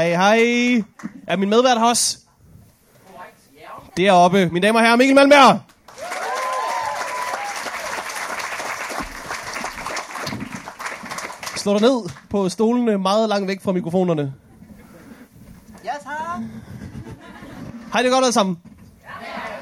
[0.00, 0.84] Hej, hej.
[1.26, 2.18] Er min medvært her også?
[3.96, 4.48] Deroppe.
[4.52, 5.60] Mine damer og herrer, Mikkel Malmberg.
[11.56, 14.34] Slå dig ned på stolene meget langt væk fra mikrofonerne.
[15.84, 16.40] Ja, tak.
[17.92, 18.58] Hej, det er godt alle sammen.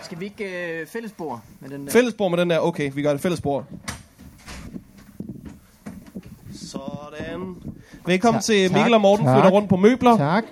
[0.02, 1.92] Skal vi ikke øh, fællesbord med den der?
[1.92, 2.58] Fællesbord med den der.
[2.58, 3.64] Okay, vi gør det fællesbord.
[6.54, 7.56] Sådan.
[8.08, 9.34] Velkommen Tak, til tak, Mikkel og Morten tak.
[9.36, 10.16] flytter rundt på møbler.
[10.16, 10.44] Tak.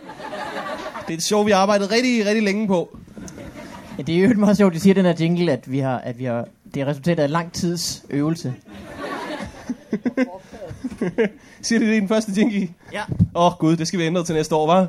[1.07, 2.97] Det er et show, vi har arbejdet rigtig, rigtig længe på.
[3.99, 5.99] Ja, det er jo meget sjovt, at de siger den her jingle, at vi har,
[5.99, 8.55] at vi har, det er resultatet af lang tids øvelse.
[11.63, 12.69] Siger de det i den første jingle?
[12.93, 13.03] Ja.
[13.35, 14.87] Åh oh, gud, det skal vi ændre til næste år, var?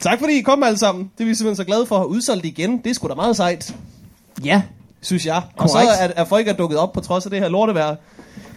[0.00, 1.10] Tak fordi I kom alle sammen.
[1.18, 2.04] Det er vi simpelthen så glade for.
[2.04, 2.78] Udsolgt igen.
[2.78, 3.74] Det er sgu da meget sejt,
[4.44, 4.62] Ja.
[5.00, 5.42] synes jeg.
[5.56, 7.96] Og så er, er folk er dukket op på trods af det her lortevejr.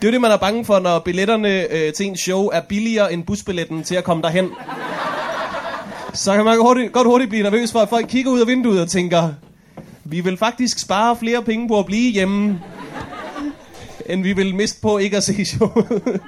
[0.02, 2.62] Det er jo det, man er bange for, når billetterne øh, til en show er
[2.62, 4.50] billigere end busbilletten til at komme derhen.
[6.14, 8.82] Så kan man hurtigt, godt hurtigt blive nervøs for, at folk kigger ud af vinduet
[8.82, 9.30] og tænker,
[10.04, 12.60] vi vil faktisk spare flere penge på at blive hjemme,
[14.06, 16.20] end vi vil miste på ikke at se showet.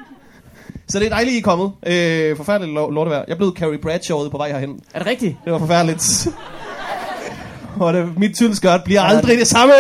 [0.88, 1.72] Så det er dejligt, I er kommet.
[1.88, 3.24] Øh, forfærdeligt lo- lortevejr.
[3.28, 4.80] Jeg blev Carrie Bradshaw'et på vej herhen.
[4.94, 5.36] Er det rigtigt?
[5.46, 6.28] Det var forfærdeligt.
[7.80, 9.74] Og det, mit tylskørt bliver aldrig det samme.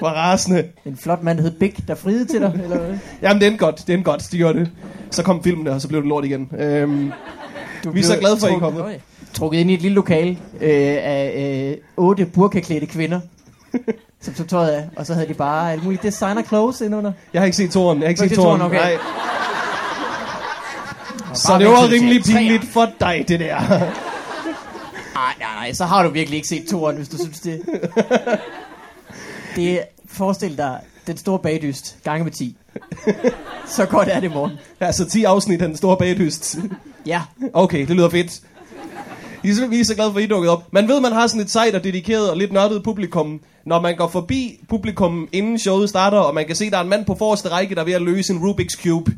[0.00, 0.64] Var rasende.
[0.84, 2.98] En flot mand, hed Big, der friede til dig, eller hvad?
[3.22, 3.82] Jamen, det endte godt.
[3.86, 4.28] Det endte godt.
[4.32, 4.70] De gjorde det.
[5.10, 6.50] Så kom filmen der, og så blev det lort igen.
[6.58, 7.12] Øhm,
[7.92, 9.00] vi er så glade for, at I kommet.
[9.34, 10.70] Trukket ind i et lille lokal øh,
[11.02, 13.20] af øh, otte burkaklædte kvinder,
[14.22, 17.12] som tog tøjet af, og så havde de bare alt muligt designer clothes indunder.
[17.32, 17.98] Jeg har ikke set toren.
[17.98, 18.60] Jeg har ikke Du set toren.
[18.62, 18.76] okay.
[18.76, 18.92] Nej.
[21.34, 23.58] Så det var rimelig pinligt for dig, det der.
[25.18, 27.60] Nej, nej, nej, så har du virkelig ikke set toren, hvis du synes det.
[29.56, 32.56] Det er, forestil dig, den store bagdyst, gange med 10.
[33.76, 34.52] Så godt er det, morgen.
[34.80, 36.58] Altså 10 afsnit af den store bagdyst.
[37.06, 37.22] Ja,
[37.54, 38.40] Okay, det lyder fedt.
[39.42, 40.64] Vi er, så, vi er så glade for, at I dukket op.
[40.72, 43.96] Man ved, man har sådan et sejt og dedikeret og lidt nørdet publikum, når man
[43.96, 47.04] går forbi publikum, inden showet starter, og man kan se, at der er en mand
[47.04, 49.12] på forreste række, der er ved at løse en Rubik's Cube.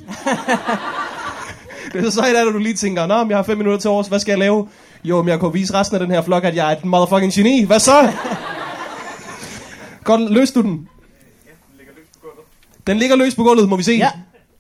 [1.93, 4.07] det er så sejt, at du lige tænker, Nå, jeg har fem minutter til års,
[4.07, 4.69] hvad skal jeg lave?
[5.05, 7.33] Jo, men jeg kunne vise resten af den her flok, at jeg er et motherfucking
[7.33, 7.65] geni.
[7.65, 8.13] Hvad så?
[10.05, 10.89] Godt, løs du den?
[12.87, 13.93] Den ligger løs på gulvet, må vi se.
[13.93, 14.11] ja.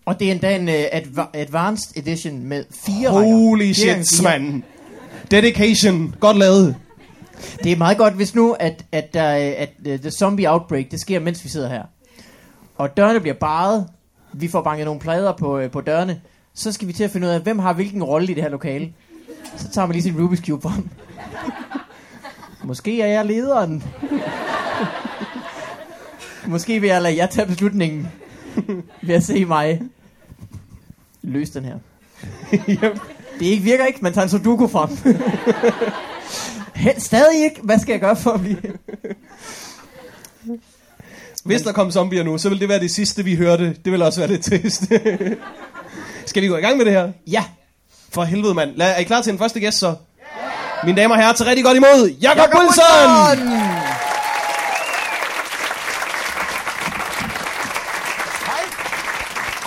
[0.06, 3.34] Og det er endda en uh, adva- advanced edition med fire rækker.
[3.36, 4.62] Holy gange shit, mand.
[5.30, 6.14] Dedication.
[6.20, 6.76] Godt lavet.
[7.64, 10.90] Det er meget godt, hvis nu, at, at, der, øh, at uh, the zombie outbreak,
[10.90, 11.82] det sker, mens vi sidder her.
[12.76, 13.86] Og dørene bliver baret.
[14.32, 16.20] Vi får banket nogle plader på, uh, på dørene.
[16.54, 18.50] Så skal vi til at finde ud af, hvem har hvilken rolle i det her
[18.50, 18.92] lokale.
[19.56, 20.88] Så tager man lige sin Rubik's Cube frem.
[22.64, 23.84] Måske er jeg lederen.
[26.50, 28.08] Måske vil jeg lade jer tage beslutningen.
[29.02, 29.80] Ved at se mig
[31.22, 31.74] løse den her.
[33.38, 34.90] Det ikke virker ikke, man tager en sudoku frem.
[36.74, 37.60] Helt stadig ikke.
[37.62, 38.58] Hvad skal jeg gøre for at blive...
[41.44, 43.76] Hvis der kom zombier nu, så vil det være det sidste, vi hørte.
[43.84, 44.82] Det vil også være lidt trist.
[46.26, 47.12] Skal vi gå i gang med det her?
[47.26, 47.44] Ja.
[48.10, 48.80] For helvede, mand.
[48.80, 49.94] Er I klar til den første gæst, så?
[50.84, 53.38] Mine damer og herrer, til rigtig godt imod Jakob Wilson!
[53.38, 53.79] Wilson!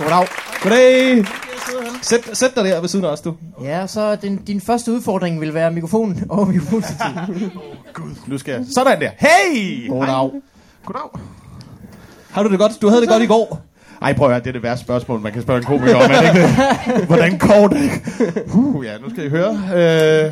[0.03, 0.27] Goddag.
[0.63, 1.25] Goddag!
[2.01, 3.35] Sæt, sæt dig der ved siden af os, du.
[3.63, 7.51] Ja, så din, din første udfordring vil være mikrofonen og mikrofonstativet.
[8.27, 8.65] Nu skal jeg...
[8.75, 9.09] Sådan der.
[9.17, 9.89] Hey!
[9.89, 10.31] Goddag.
[10.85, 11.09] Goddag.
[12.31, 12.81] Har du det godt?
[12.81, 13.61] Du havde det godt i går.
[14.01, 16.09] Ej, prøv at høre, det er det værste spørgsmål, man kan spørge en komiker om,
[16.09, 17.05] det ikke?
[17.11, 17.91] Hvordan går det?
[18.53, 19.51] Uh, ja, nu skal I høre.
[19.51, 20.31] Øh,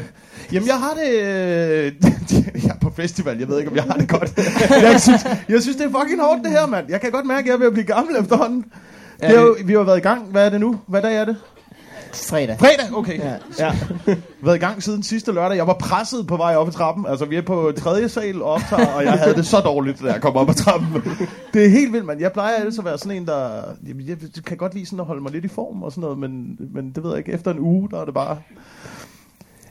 [0.53, 1.11] jamen, jeg har det...
[1.11, 1.93] Øh,
[2.63, 4.37] jeg er på festival, jeg ved ikke, om jeg har det godt.
[4.81, 6.85] Jeg synes, jeg synes det er fucking hårdt, det her, mand.
[6.89, 8.65] Jeg kan godt mærke, at jeg er ved at blive gammel efterhånden.
[9.21, 10.25] Det er jo, vi har været i gang.
[10.25, 10.79] Hvad er det nu?
[10.87, 11.37] Hvad dag er det?
[12.13, 12.59] Fredag.
[12.59, 12.95] Fredag?
[12.95, 13.19] Okay.
[13.19, 13.35] Ja.
[13.59, 13.75] ja.
[14.41, 15.55] været i gang siden sidste lørdag.
[15.55, 17.05] Jeg var presset på vej op ad trappen.
[17.07, 20.11] Altså, vi er på tredje sal og optager, og jeg havde det så dårligt, da
[20.11, 20.87] jeg kom op ad trappen.
[21.53, 22.19] Det er helt vildt, mand.
[22.19, 23.61] Jeg plejer ellers at være sådan en, der...
[23.87, 26.17] Jamen, jeg kan godt lide sådan at holde mig lidt i form og sådan noget,
[26.17, 27.31] men, men det ved jeg ikke.
[27.31, 28.37] Efter en uge, der er det bare...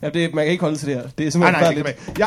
[0.02, 1.02] Ja, det, man kan ikke holde til det her.
[1.02, 1.94] Det er Nej, simpelthen nej, ikke.
[2.06, 2.26] jeg, jeg,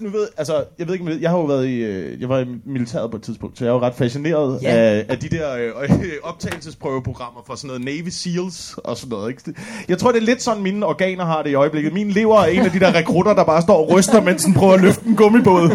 [0.00, 2.44] nu ved, altså, jeg ved ikke, jeg har jo været i, øh, jeg var i
[2.66, 4.68] militæret på et tidspunkt, så jeg er jo ret fascineret Ja.
[4.68, 5.88] af, af de der øh,
[6.22, 9.28] optagelsesprøveprogrammer for sådan noget Navy Seals og sådan noget.
[9.28, 9.60] Ikke?
[9.88, 11.92] Jeg tror, det er lidt sådan, mine organer har det i øjeblikket.
[11.92, 14.54] Min lever er en af de der rekrutter, der bare står og ryster, mens den
[14.54, 15.70] prøver at løfte en gummibåd.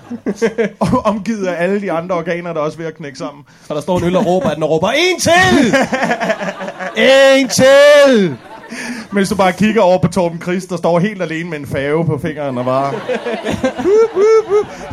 [0.80, 3.44] og omgivet af alle de andre organer, der er også ved at knække sammen.
[3.68, 5.74] Og der står en øl og råber, at den råber, en til!
[7.40, 8.36] en til!
[9.12, 12.04] Mens du bare kigger over på Torben Chris, der står helt alene med en fave
[12.04, 12.92] på fingeren og bare...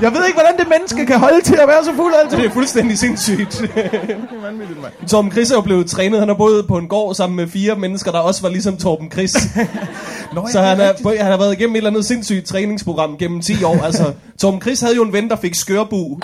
[0.02, 2.38] Jeg ved ikke, hvordan det menneske kan holde til at være så fuld altid.
[2.38, 3.62] Det er fuldstændig sindssygt.
[5.10, 6.20] Torben Chris er jo blevet trænet.
[6.20, 9.12] Han har boet på en gård sammen med fire mennesker, der også var ligesom Torben
[9.12, 9.34] Chris.
[10.36, 13.64] Nå, Så han, er, han har været igennem et eller andet sindssygt træningsprogram gennem 10
[13.64, 13.82] år.
[13.84, 16.20] Altså, Torben Chris havde jo en ven, der fik skørbu.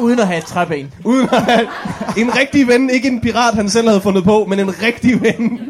[0.00, 0.92] Uden at have et træben.
[1.04, 1.66] Uden at have
[2.16, 5.60] en rigtig ven, ikke en pirat, han selv havde fundet på, men en rigtig ven,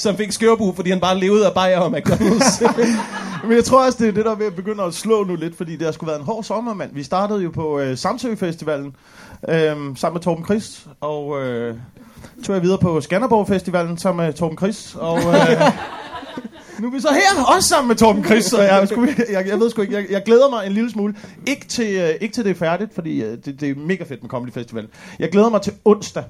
[0.00, 2.82] som fik skørbu, fordi han bare levede af bajer og McDonald's.
[3.46, 5.36] Men jeg tror også, det er det, der er ved at begynde at slå nu
[5.36, 6.94] lidt, fordi det har sgu været en hård sommer, mand.
[6.94, 8.96] Vi startede jo på øh, Samsø Festivalen
[9.48, 11.74] øh, sammen med Torben Chris, og øh,
[12.44, 15.18] tog jeg videre på Skanderborg Festivalen sammen med Torben Chris, og...
[15.18, 15.60] Øh,
[16.80, 19.60] Nu er vi så her, også sammen med Torben Chris, så jeg, sgu, jeg, jeg
[19.60, 21.14] ved sgu ikke, jeg, jeg glæder mig en lille smule.
[21.46, 24.22] Ikke til, uh, ikke til det er færdigt, fordi uh, det, det er mega fedt
[24.22, 24.88] med Comedy Festival.
[25.18, 26.24] Jeg glæder mig til onsdag,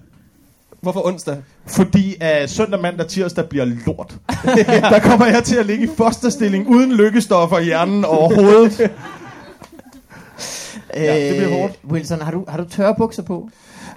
[0.80, 1.36] Hvorfor onsdag?
[1.66, 4.16] fordi uh, søndag, mandag, tirsdag bliver lort.
[4.92, 8.90] Der kommer jeg til at ligge i fosterstilling uden lykkestoffer i hjernen overhovedet.
[10.94, 11.78] Ja, det bliver hårdt.
[11.84, 13.48] Øh, Wilson, har du, har du tørre bukser på?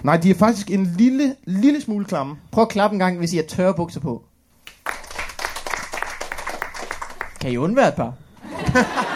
[0.03, 2.35] Nej, de er faktisk en lille, lille smule klamme.
[2.51, 4.23] Prøv at klappe en gang, hvis I har tørre bukser på.
[7.41, 8.13] Kan I undvære et par?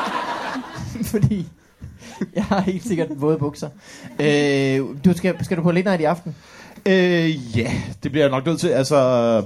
[1.12, 1.48] Fordi
[2.36, 3.70] jeg har helt sikkert våde bukser.
[4.20, 6.36] Øh, du skal, skal du på night i aften?
[6.88, 7.72] Øh, ja,
[8.04, 8.68] det bliver jeg nok nødt til.
[8.68, 8.96] Altså,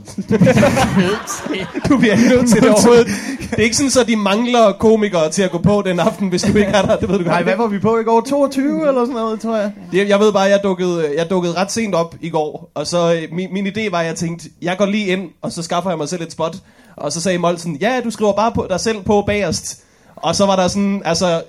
[1.89, 3.07] Du bliver nødt til det overhovedet.
[3.39, 6.41] Det er ikke sådan, så de mangler komikere til at gå på den aften, hvis
[6.41, 6.95] du ikke er der.
[6.97, 7.27] Det ved du godt.
[7.27, 8.21] nej, hvad var vi på i går?
[8.21, 9.71] 22 eller sådan noget, tror jeg.
[9.91, 13.13] Det- Jeg ved bare, jeg dukkede, jeg dukkede ret sent op i går, og så
[13.13, 15.89] øh, min, min idé var, at jeg tænkte, jeg går lige ind, og så skaffer
[15.91, 16.55] jeg mig selv et spot.
[16.97, 19.79] Og så sagde Molsen, ja, du skriver bare på dig selv på bagerst.
[20.15, 21.41] Og så var der sådan, altså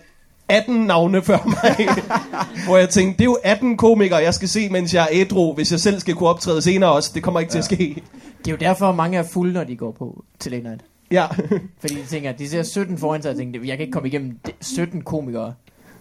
[0.51, 1.89] 18 navne før mig,
[2.67, 5.55] hvor jeg tænkte, det er jo 18 komikere, jeg skal se, mens jeg er ædru,
[5.55, 7.11] hvis jeg selv skal kunne optræde senere også.
[7.15, 8.03] Det kommer ikke til at ske.
[8.39, 10.81] Det er jo derfor, mange er fulde, når de går på til late night.
[11.11, 11.27] Ja,
[11.81, 14.39] Fordi de tænker, de ser 17 foran sig og tænker, jeg kan ikke komme igennem
[14.47, 15.55] de- 17 komikere,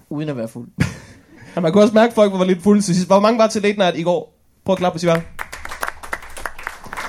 [0.09, 0.67] uden at være fuld.
[1.55, 3.07] og man kunne også mærke, at folk var lidt fulde til sidst.
[3.07, 4.33] Hvor mange var til late night i går?
[4.65, 5.21] Prøv at klappe, hvis I var.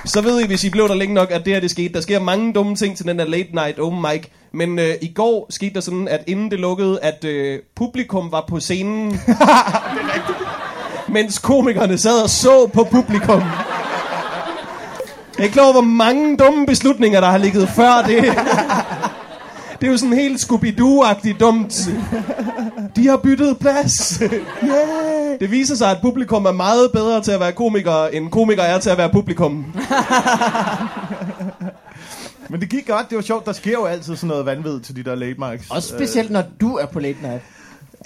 [0.05, 1.93] Så ved I, hvis I blev der længe nok, at det her det skete.
[1.93, 4.21] Der sker mange dumme ting til den der late night open mic.
[4.53, 8.45] Men øh, i går skete der sådan, at inden det lukkede, at øh, publikum var
[8.49, 9.11] på scenen.
[9.11, 10.37] det er rigtigt.
[11.07, 13.41] Mens komikerne sad og så på publikum.
[15.37, 18.23] Jeg er klar over, hvor mange dumme beslutninger, der har ligget før det.
[19.81, 21.89] Det er jo sådan helt Scooby-Doo-agtigt dumt.
[22.95, 24.19] De har byttet plads.
[24.21, 25.39] Yeah.
[25.39, 28.79] Det viser sig, at publikum er meget bedre til at være komikere, end komikere er
[28.79, 29.65] til at være publikum.
[32.51, 33.45] Men det gik godt, det var sjovt.
[33.45, 35.69] Der sker jo altid sådan noget vanvid til de der late mics.
[35.69, 37.41] Også specielt, når du er på late night.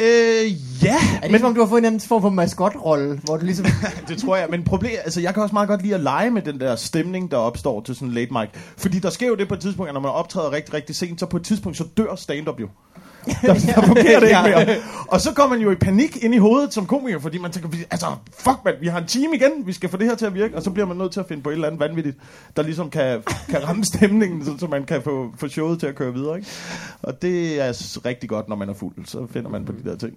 [0.01, 0.51] Øh,
[0.83, 1.39] ja, Er det men...
[1.39, 3.65] som om, du har fået en anden form for maskotrolle, hvor du ligesom...
[4.07, 4.47] det tror jeg.
[4.49, 7.31] Men problem, altså jeg kan også meget godt lide at lege med den der stemning,
[7.31, 8.49] der opstår til sådan en late mic.
[8.77, 11.19] Fordi der sker jo det på et tidspunkt, at når man optræder rigtig, rigtig sent,
[11.19, 12.67] så på et tidspunkt, så dør stand-up jo.
[13.41, 14.77] Der, der fungerer det ikke mere.
[15.07, 17.69] Og så går man jo i panik ind i hovedet som komiker, fordi man tænker,
[17.91, 18.05] altså
[18.37, 20.55] fuck man, vi har en time igen, vi skal få det her til at virke,
[20.55, 22.17] og så bliver man nødt til at finde på et eller andet vanvittigt,
[22.55, 25.95] der ligesom kan, kan ramme stemningen, så, så man kan få, få showet til at
[25.95, 26.35] køre videre.
[26.37, 26.49] Ikke?
[27.01, 29.89] Og det er s- rigtig godt, når man er fuld, så finder man på de
[29.89, 30.13] der ting.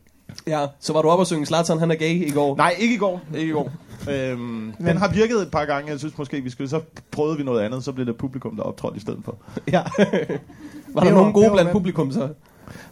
[0.46, 2.56] Ja, så var du oppe og synge Zlatan, han er gay i går.
[2.56, 3.20] Nej, ikke i går.
[3.36, 3.70] Ikke i går.
[4.10, 5.90] øhm, den har virket et par gange.
[5.90, 6.80] Jeg synes måske, vi skulle så
[7.10, 9.36] prøvede vi noget andet, så blev det publikum, der optrådte i stedet for.
[9.72, 9.82] Ja.
[10.94, 12.28] var der nogen gode blandt publikum så?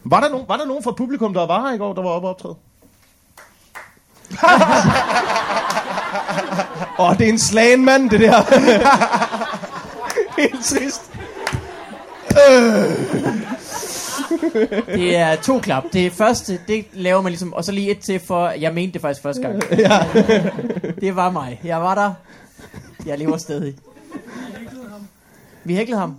[0.04, 2.10] Var der, nogen, var der nogen fra publikum, der var her i går, der var
[2.10, 2.54] oppe og optræde?
[6.98, 8.42] Åh, oh, det er en slagen mand, det der.
[10.40, 11.10] Helt trist.
[14.86, 15.84] Det er to klap.
[15.92, 19.00] Det første, det laver man ligesom, og så lige et til, for jeg mente det
[19.00, 19.62] faktisk første gang.
[19.78, 20.06] Ja.
[21.00, 21.60] Det var mig.
[21.64, 22.12] Jeg var der.
[23.06, 23.74] Jeg lever stadig.
[25.64, 26.16] Vi hæklede ham.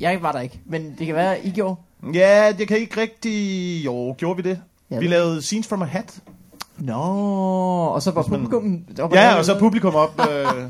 [0.00, 1.76] Jeg var der ikke, men det kan være, I gjorde.
[2.14, 3.84] Ja, det kan ikke rigtig...
[3.84, 4.60] Jo, gjorde vi det?
[4.90, 6.18] Ja, vi det- lavede Scenes from a Hat.
[6.78, 6.94] Nå,
[7.94, 8.84] og så var man- publikum...
[9.12, 10.20] Ja, og så publikum op.
[10.30, 10.46] Øh,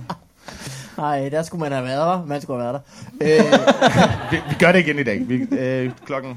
[0.99, 2.27] Nej, der skulle man have været der.
[2.27, 2.89] Man skulle have været der.
[3.45, 5.29] Øh, vi, vi gør det igen i dag.
[5.29, 6.33] Vi, øh, klokken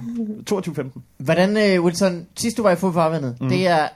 [0.51, 0.99] 22.15.
[1.17, 3.49] hvordan, øh, Wilson, sidst du var i fodfarvandet, mm.
[3.49, 3.87] det er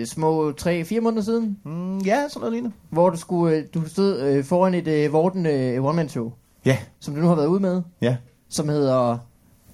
[0.00, 2.76] øh, små 3-4 måneder siden, Mm, ja, sådan noget lignende.
[2.90, 6.32] hvor du skulle, øh, du stod øh, foran et øh, Vorten øh, one-man-show,
[6.64, 8.16] Ja, som du nu har været ude med, ja.
[8.50, 9.18] som hedder...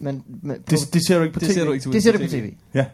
[0.01, 1.55] Men, men, på, Det, det ser du ikke på Det tv.
[1.55, 2.53] ser du ikke det ser du på tv.
[2.75, 2.85] Ja.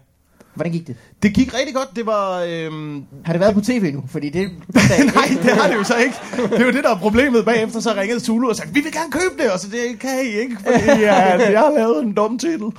[0.54, 0.96] Hvordan gik det?
[1.22, 1.88] Det gik rigtig godt.
[1.96, 2.44] Det var...
[2.48, 4.04] Øhm, Har det været på tv nu?
[4.08, 4.42] Fordi det...
[5.14, 6.16] Nej, det har det jo så ikke.
[6.50, 7.80] Det er jo det, der er problemet bagefter.
[7.80, 9.50] Så ringede Zulu og sagde, vi vil gerne købe det.
[9.52, 12.70] Og så det kan I ikke, fordi ja, jeg har lavet en dum titel.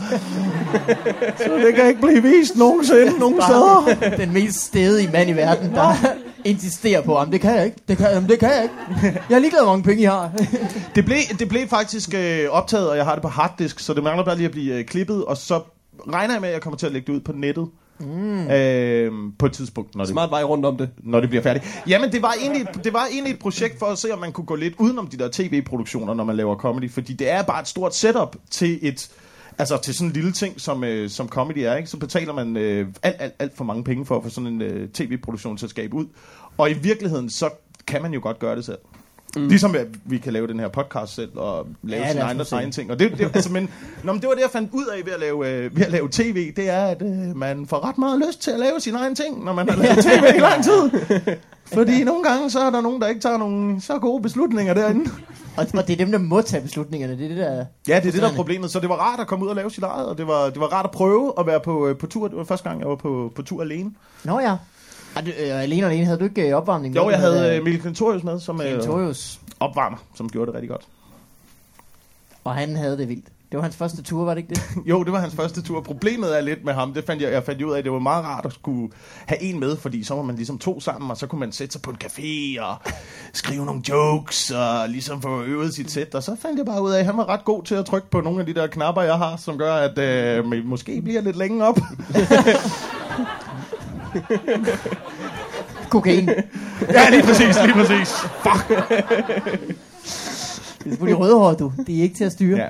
[1.38, 4.16] Så det kan ikke blive vist nogensinde, nogen steder.
[4.18, 5.94] den mest stedige mand i verden, der
[6.48, 8.76] insisterer på, at det kan jeg ikke, det kan, jamen, det kan jeg ikke.
[9.30, 10.32] Jeg er ligeglad, hvor mange penge I har.
[10.96, 14.04] Det blev, det blev faktisk øh, optaget, og jeg har det på harddisk, så det
[14.04, 15.62] mangler bare lige at blive øh, klippet, og så
[16.14, 17.68] regner jeg med, at jeg kommer til at lægge det ud på nettet.
[18.00, 18.48] Mm.
[18.52, 20.90] Øh, på et tidspunkt, når det, Smart vej rundt om det.
[20.98, 21.84] når det bliver færdigt.
[21.88, 24.46] Jamen, det var, egentlig, det var egentlig et projekt for at se, om man kunne
[24.46, 27.68] gå lidt udenom de der tv-produktioner, når man laver comedy, fordi det er bare et
[27.68, 29.10] stort setup til et
[29.60, 31.90] Altså til sådan en lille ting, som, øh, som comedy er, ikke?
[31.90, 34.62] så betaler man øh, alt, alt, alt for mange penge for at få sådan en
[34.62, 36.06] øh, tv-produktion til at skabe ud.
[36.58, 37.50] Og i virkeligheden, så
[37.88, 38.78] kan man jo godt gøre det selv.
[39.36, 39.48] Mm.
[39.48, 42.22] Ligesom at vi kan lave den her podcast selv og lave Ja, ja, lad sin
[42.22, 42.56] os egen, nu se.
[42.56, 42.92] egen ting.
[42.92, 43.70] Og det, det, altså, men,
[44.04, 45.92] nå, men det var det, jeg fandt ud af ved at lave, øh, ved at
[45.92, 46.54] lave tv.
[46.56, 49.46] Det er, at øh, man får ret meget lyst til at lave sin egen ting,
[49.46, 50.92] når man har lavet tv i lang tid.
[51.74, 55.12] Fordi nogle gange, så er der nogen, der ikke tager nogle så gode beslutninger derinde.
[55.58, 57.18] Og, og det er dem, der må tage beslutningerne.
[57.18, 57.66] Det er det, der...
[57.88, 58.72] Ja, det er det, der er problemet.
[58.72, 60.60] Så det var rart at komme ud og lave sit eget, og det var, det
[60.60, 62.28] var rart at prøve at være på, øh, på tur.
[62.28, 63.92] Det var første gang, jeg var på, på tur alene.
[64.24, 64.56] Nå ja.
[65.16, 66.96] Er du, øh, alene og alene, havde du ikke øh, opvarmning?
[66.96, 69.40] Jo, jeg havde øh, Mikkel Klintorius med som øh, Kentorius.
[69.60, 70.86] opvarmer, som gjorde det rigtig godt.
[72.44, 73.26] Og han havde det vildt.
[73.52, 74.64] Det var hans første tur, var det ikke det?
[74.92, 75.82] Jo, det var hans første tur.
[75.82, 78.00] Problemet er lidt med ham, det fandt jeg, jeg fandt ud af, at det var
[78.00, 78.90] meget rart at skulle
[79.26, 81.72] have en med, fordi så var man ligesom to sammen, og så kunne man sætte
[81.72, 82.76] sig på en café og
[83.34, 86.16] skrive nogle jokes og ligesom få øvet sit sæt.
[86.16, 88.10] Og så fandt jeg bare ud af, at han var ret god til at trykke
[88.10, 91.36] på nogle af de der knapper, jeg har, som gør, at øh, måske bliver lidt
[91.36, 91.80] længe op.
[95.90, 96.30] Kokain.
[96.94, 98.16] ja, lige præcis, lige præcis.
[100.80, 101.72] Det er selvfølgelig rødhåret, du.
[101.88, 102.58] Det er ikke til at styre.
[102.58, 102.68] Ja.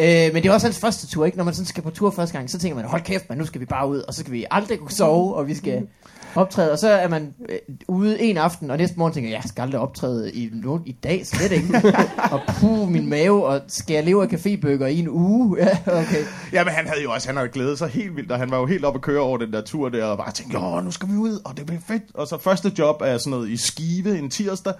[0.00, 1.38] Øh, men det er også hans første tur, ikke?
[1.38, 3.46] Når man sådan skal på tur første gang, så tænker man, hold kæft, man, nu
[3.46, 5.86] skal vi bare ud, og så skal vi aldrig kunne sove, og vi skal
[6.34, 6.72] optræde.
[6.72, 9.62] Og så er man øh, ude en aften, og næste morgen tænker jeg, jeg skal
[9.62, 11.82] aldrig optræde i, no, i dag, slet ikke.
[12.32, 15.56] og puh, min mave, og skal jeg leve af cafébøger i en uge?
[15.58, 16.24] Ja, okay.
[16.52, 18.58] Ja, men han havde jo også, han havde glædet sig helt vildt, og han var
[18.58, 20.90] jo helt oppe at køre over den der tur der, og bare tænkte, jo, nu
[20.90, 22.02] skal vi ud, og det bliver fedt.
[22.14, 24.72] Og så første job er sådan noget i Skive en tirsdag.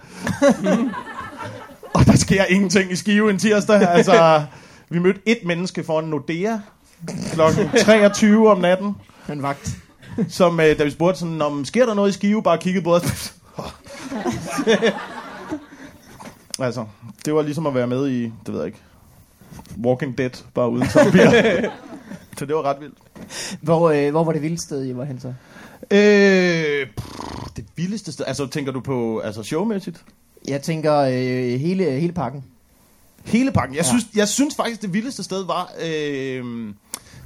[1.95, 3.89] og der sker ingenting i Skive en tirsdag.
[3.89, 4.43] Altså,
[4.91, 6.59] vi mødte et menneske foran Nordea
[7.33, 8.95] klokken 23 om natten,
[9.33, 9.77] En vagt.
[10.29, 12.95] som øh, da vi spurgte sådan, om sker der noget i Skive, bare kiggede på
[12.95, 13.35] os.
[16.59, 16.85] altså,
[17.25, 18.79] det var ligesom at være med i, det ved jeg ikke,
[19.85, 21.61] Walking Dead, bare uden zombier.
[22.39, 22.95] så det var ret vildt.
[23.61, 25.29] Hvor, øh, hvor var det vildeste sted, I var hen så?
[25.91, 30.05] Øh, pff, det vildeste sted, altså tænker du på altså showmæssigt?
[30.49, 32.45] Jeg tænker øh, hele, hele pakken.
[33.29, 33.77] Hele pakken.
[33.77, 33.87] Jeg, Ja.
[33.87, 33.99] ja.
[33.99, 36.75] synes, jeg synes faktisk, det vildeste sted var, øh,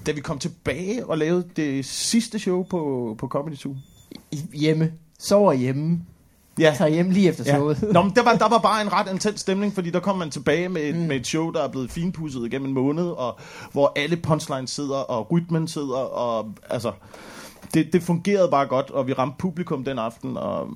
[0.07, 3.77] da vi kom tilbage og lavede det sidste show på, på Comedy Zoo.
[4.53, 4.93] Hjemme.
[5.19, 6.01] Sover hjemme.
[6.59, 6.75] Ja.
[6.77, 7.83] Tager hjem lige efter showet.
[7.93, 10.31] Nå, men der var, der var bare en ret intens stemning, fordi der kom man
[10.31, 11.01] tilbage med et, mm.
[11.01, 13.39] med et show, der er blevet finpudset igennem en måned, og
[13.73, 16.93] hvor alle punchlines sidder, og rytmen sidder, og altså,
[17.75, 20.69] det, det fungerede bare godt, og vi ramte publikum den aften, og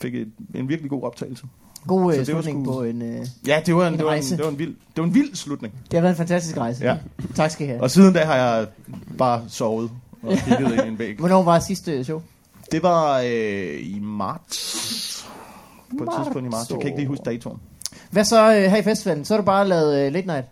[0.00, 1.44] fik et, en virkelig god optagelse.
[1.86, 3.02] God Så øh, det var slutning sgu- på en...
[3.02, 5.04] Øh, Ja, det var en, En det var en, det var en, vild, det var
[5.04, 5.74] en vild slutning.
[5.90, 6.84] det har været en fantastisk rejse.
[6.84, 6.96] Ja.
[7.34, 7.82] Tak skal I have.
[7.82, 8.66] Og siden da har jeg
[9.18, 9.90] bare sovet
[10.22, 11.16] og kigget ind i en væg.
[11.18, 12.22] Hvornår var sidste show?
[12.72, 13.26] Det var øh,
[13.80, 15.26] i marts.
[15.98, 16.70] På et tidspunkt i marts.
[16.70, 17.58] Jeg kan ikke lige huske datoen.
[18.10, 19.24] Hvad så øh, her i festivalen?
[19.24, 20.46] Så har du bare lavet øh, late night?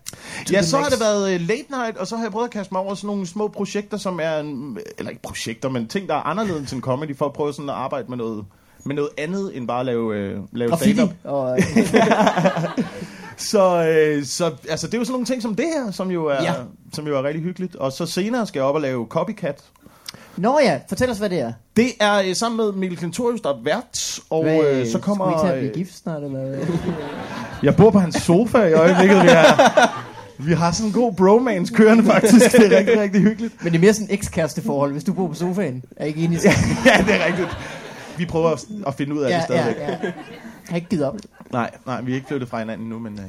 [0.53, 0.93] Ja, så har max.
[0.93, 3.07] det været øh, late night, og så har jeg prøvet at kaste mig over sådan
[3.07, 6.81] nogle små projekter, som er, en, eller ikke projekter, men ting, der er anderledes end
[6.83, 8.45] comedy, for at prøve sådan at arbejde med noget,
[8.85, 11.11] med noget andet, end bare at lave, øh, lave stand-up.
[11.25, 11.65] Og, øh,
[13.37, 16.27] Så, øh, så altså, det er jo sådan nogle ting som det her, som jo,
[16.27, 16.53] er, Ja.
[16.93, 17.77] som jo er rigtig hyggeligt.
[17.77, 19.61] Og så senere skal jeg op og lave Copycat.
[20.37, 21.53] Nå ja, fortæl os, hvad det er.
[21.77, 25.39] Det er øh, sammen med Mikkel Klintorius, der er vært, og hvad, øh, så kommer...
[25.39, 26.57] Skal vi tage at blive gift snart, eller hvad?
[27.63, 29.23] Jeg bor på hans sofa i øjeblikket.
[29.23, 30.05] Vi har,
[30.39, 32.53] vi har sådan en god bromance kørende faktisk.
[32.53, 33.55] Det er rigtig, rigtig hyggeligt.
[33.65, 35.85] Men det er mere sådan et eks-kæresteforhold, hvis du bor på sofaen.
[35.97, 36.39] Er ikke enig?
[36.87, 37.49] Ja, det er rigtigt.
[38.19, 39.77] Vi prøver at, at finde ud af ja, det stadigvæk.
[39.77, 39.87] ja.
[39.89, 40.13] Jeg
[40.69, 41.17] har ikke givet op.
[41.53, 43.13] Nej, nej, vi er ikke flyttet fra hinanden nu, men...
[43.21, 43.27] Øh,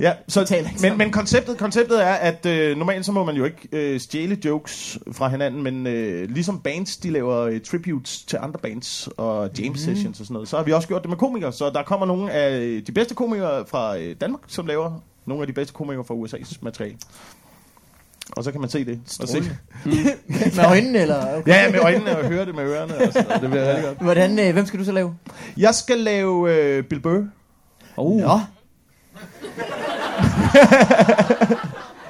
[0.00, 3.68] ja, så, men, men konceptet, konceptet er, at øh, normalt så må man jo ikke
[3.72, 8.58] øh, stjæle jokes fra hinanden, men øh, ligesom bands, de laver øh, tributes til andre
[8.62, 9.76] bands og jam Mhm.
[9.76, 11.52] sessions og sådan noget, så har vi også gjort det med komikere.
[11.52, 14.92] Så der kommer nogle af de bedste komikere fra øh, Danmark, som laver
[15.26, 16.96] nogle af de bedste komikere fra USA's materiale.
[18.36, 19.00] Og så kan man se det.
[19.20, 19.56] Og se, Strålende.
[20.56, 21.36] Med øjnene, eller?
[21.36, 21.52] Okay.
[21.52, 22.94] ja, med øjnene og høre det med ørerne.
[22.94, 23.98] Og det bliver rigtig godt.
[24.00, 25.14] Hvordan, øh, hvem skal du så lave?
[25.56, 27.24] Jeg skal lave øh, Bill Burr.
[27.96, 28.20] Oh.
[28.20, 28.40] Nå,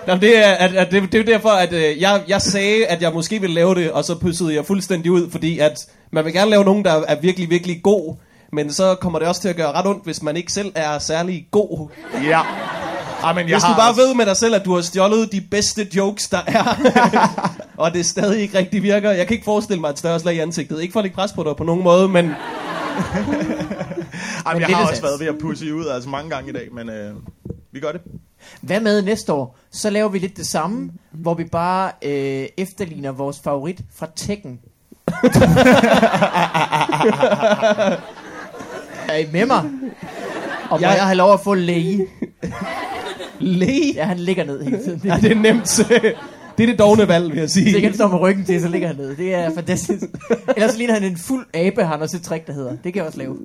[0.07, 2.87] Nå, det, er, at, at det, det er jo derfor, at øh, jeg, jeg sagde,
[2.87, 6.25] at jeg måske ville lave det, og så pussede jeg fuldstændig ud, fordi at man
[6.25, 8.17] vil gerne lave nogen, der er virkelig, virkelig god,
[8.53, 10.99] men så kommer det også til at gøre ret ondt, hvis man ikke selv er
[10.99, 11.89] særlig god.
[12.25, 12.41] Ja.
[13.23, 14.83] Ah, men jeg Hvis du har bare også- ved med dig selv, at du har
[14.83, 16.81] stjålet de bedste jokes, der er,
[17.85, 19.11] og det stadig ikke rigtig virker.
[19.11, 20.83] Jeg kan ikke forestille mig et større slag i ansigtet.
[20.83, 22.31] Ikke for at lægge pres på dig på nogen måde, men
[24.47, 25.03] Ej, men jeg har også sats.
[25.03, 27.15] været ved at pusse ud altså mange gange i dag, men øh,
[27.73, 28.01] vi gør det.
[28.61, 29.57] Hvad med næste år?
[29.73, 34.61] Så laver vi lidt det samme, hvor vi bare øh, efterligner vores favorit fra Tekken.
[39.11, 39.59] er I med mig?
[40.71, 42.07] Og må Jeg- jeg have lov at få læge?
[43.41, 43.93] Læge?
[43.95, 45.01] Ja, han ligger ned hele tiden.
[45.05, 45.81] Ja, det er nemt.
[46.59, 47.81] Det er det dogne valg, vil jeg sige.
[47.83, 49.17] han står med ryggen til, så ligger han ned.
[49.17, 50.03] Det er fantastisk.
[50.57, 52.71] Ellers ligner han en fuld abe, har han også et trick, der hedder.
[52.71, 53.37] Det kan jeg også lave.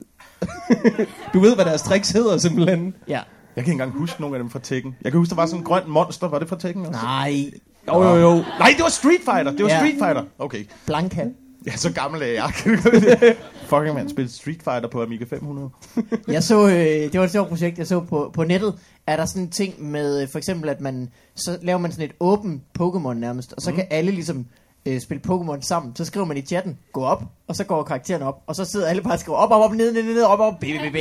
[1.34, 2.94] Du ved, hvad deres tricks hedder, simpelthen.
[3.08, 3.14] Ja.
[3.14, 3.24] Jeg
[3.56, 4.96] kan ikke engang huske nogle af dem fra Tekken.
[5.04, 6.28] Jeg kan huske, der var sådan en grøn monster.
[6.28, 7.00] Var det fra Tekken også?
[7.04, 7.52] Nej.
[7.88, 8.32] Jo, jo, jo.
[8.60, 9.52] Nej, det var Street Fighter.
[9.52, 9.78] Det var Ja.
[9.80, 10.24] Street Fighter.
[10.40, 10.64] Okay.
[10.86, 11.26] Blanka.
[11.66, 12.52] Ja, så gammel er jeg.
[13.70, 15.70] Fucking man, spillede Street Fighter på Amiga 500.
[16.28, 19.26] Jeg så, øh, det var et sjovt projekt, jeg så på, på nettet, er der
[19.26, 22.62] sådan en ting med, øh, for eksempel at man, så laver man sådan et åbent
[22.80, 23.76] Pokémon nærmest, og så mm.
[23.76, 24.46] kan alle ligesom
[24.86, 25.96] øh, spille Pokémon sammen.
[25.96, 28.88] Så skriver man i chatten, gå op, og så går karakteren op, og så sidder
[28.88, 30.90] alle bare og skriver op, op, op, ned, ned, ned, ned, op, op, bæ, bæ,
[30.90, 31.00] bæ.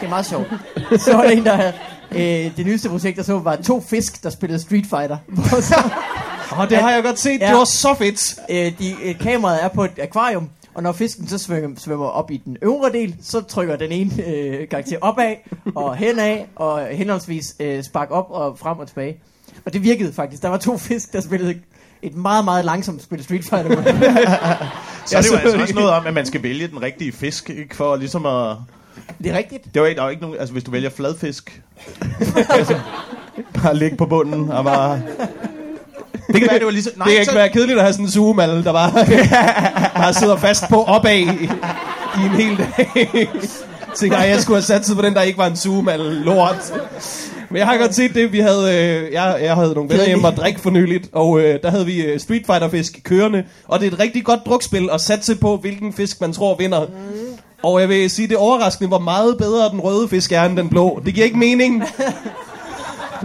[0.00, 0.46] Det er meget sjovt.
[0.98, 1.72] Så var der en, der havde,
[2.12, 5.16] øh, det nyeste projekt, jeg så, var to fisk, der spillede Street Fighter.
[5.48, 5.90] Hvor så,
[6.58, 7.40] Åh, det har jeg godt set.
[7.40, 7.48] Ja.
[7.48, 8.38] Det var så fedt.
[8.50, 12.30] øh, de, øh, kameraet er på et akvarium, og når fisken så svømmer, svømmer op
[12.30, 15.34] i den øvre del, så trykker den ene øh, karakter opad
[15.74, 19.16] og henad, og henholdsvis øh, spark op og frem og tilbage.
[19.66, 20.42] Og det virkede faktisk.
[20.42, 21.54] Der var to fisk, der spillede
[22.02, 23.68] et meget, meget langsomt spil Street Fighter.
[25.06, 27.76] Så det jo altså også noget om, at man skal vælge den rigtige fisk, ikke?
[27.76, 28.56] For ligesom at...
[29.18, 29.74] det er rigtigt.
[29.74, 30.38] Det var ikke, der var ikke nogen...
[30.38, 31.62] Altså, hvis du vælger fladfisk...
[32.58, 32.80] altså,
[33.62, 35.02] bare ligge på bunden og bare...
[36.32, 36.92] Det kan være, det var ligesom...
[36.96, 38.92] Nej, det kan ikke være kedeligt at have sådan en zoomalle, der bare,
[40.02, 43.28] bare sidder fast på opad i, i en hel dag.
[43.96, 46.72] Tænker, jeg skulle have satset på den, der ikke var en zoomalle lort.
[47.50, 50.28] Men jeg har godt set det, vi havde, øh, jeg, jeg havde nogle venner hjemme
[50.28, 53.80] og drikke for nyligt, og øh, der havde vi øh, Street Fighter fisk kørende, og
[53.80, 56.86] det er et rigtig godt drukspil at satse på, hvilken fisk man tror vinder.
[57.62, 60.56] Og jeg vil sige, det er overraskende, hvor meget bedre den røde fisk er end
[60.56, 61.02] den blå.
[61.04, 61.84] Det giver ikke mening.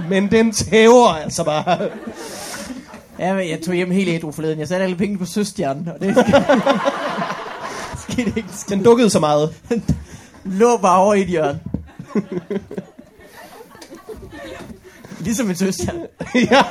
[0.10, 1.78] Men den tæver altså bare.
[3.20, 4.60] Ja, men jeg tog hjem helt ædru forleden.
[4.60, 6.16] Jeg satte alle pengene på søstjernen, og det
[8.10, 8.50] skete ikke.
[8.70, 9.54] Den dukkede så meget.
[10.44, 11.60] Lå bare over i et hjørne.
[15.20, 16.00] ligesom en søstjerne.
[16.52, 16.62] ja.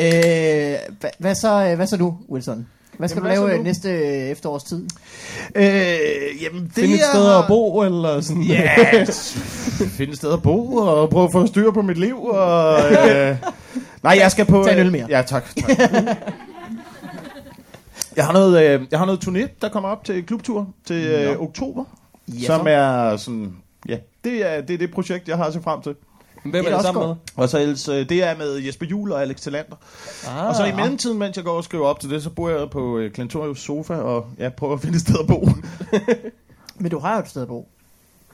[0.00, 2.66] Øh, hva- hvad, så, øh, hvad så nu, Wilson?
[2.98, 3.62] Hvad skal Jamen, du lave nu?
[3.62, 4.86] næste øh, efterårs tid?
[5.54, 5.62] Øh,
[6.42, 8.42] jamen, det Finde et er- sted at bo, eller sådan.
[8.42, 8.74] Ja,
[9.96, 12.22] finde et sted at bo og prøve at få styr på mit liv.
[12.24, 13.36] Og, øh,
[14.02, 14.64] nej, jeg skal på...
[14.64, 15.06] Tag en øl øh, mere.
[15.08, 15.44] Ja, tak.
[15.56, 15.78] tak.
[18.16, 21.40] jeg, har noget, øh, jeg har noget turné, der kommer op til klubtur til øh,
[21.40, 21.84] oktober.
[22.28, 23.56] Ja, som er sådan...
[23.88, 25.94] Ja, det er, det er det projekt, jeg har at se frem til.
[26.44, 27.16] Hvem er det sammen med?
[27.36, 29.76] Og så ellers, øh, det er med Jesper Juhl og Alex Talander.
[30.28, 32.48] Ah, Og så i mellemtiden, mens jeg går og skriver op til det, så bor
[32.48, 35.48] jeg på øh, Klentorius sofa og ja, prøver at finde et sted at bo.
[36.80, 37.68] Men du har jo et sted at bo.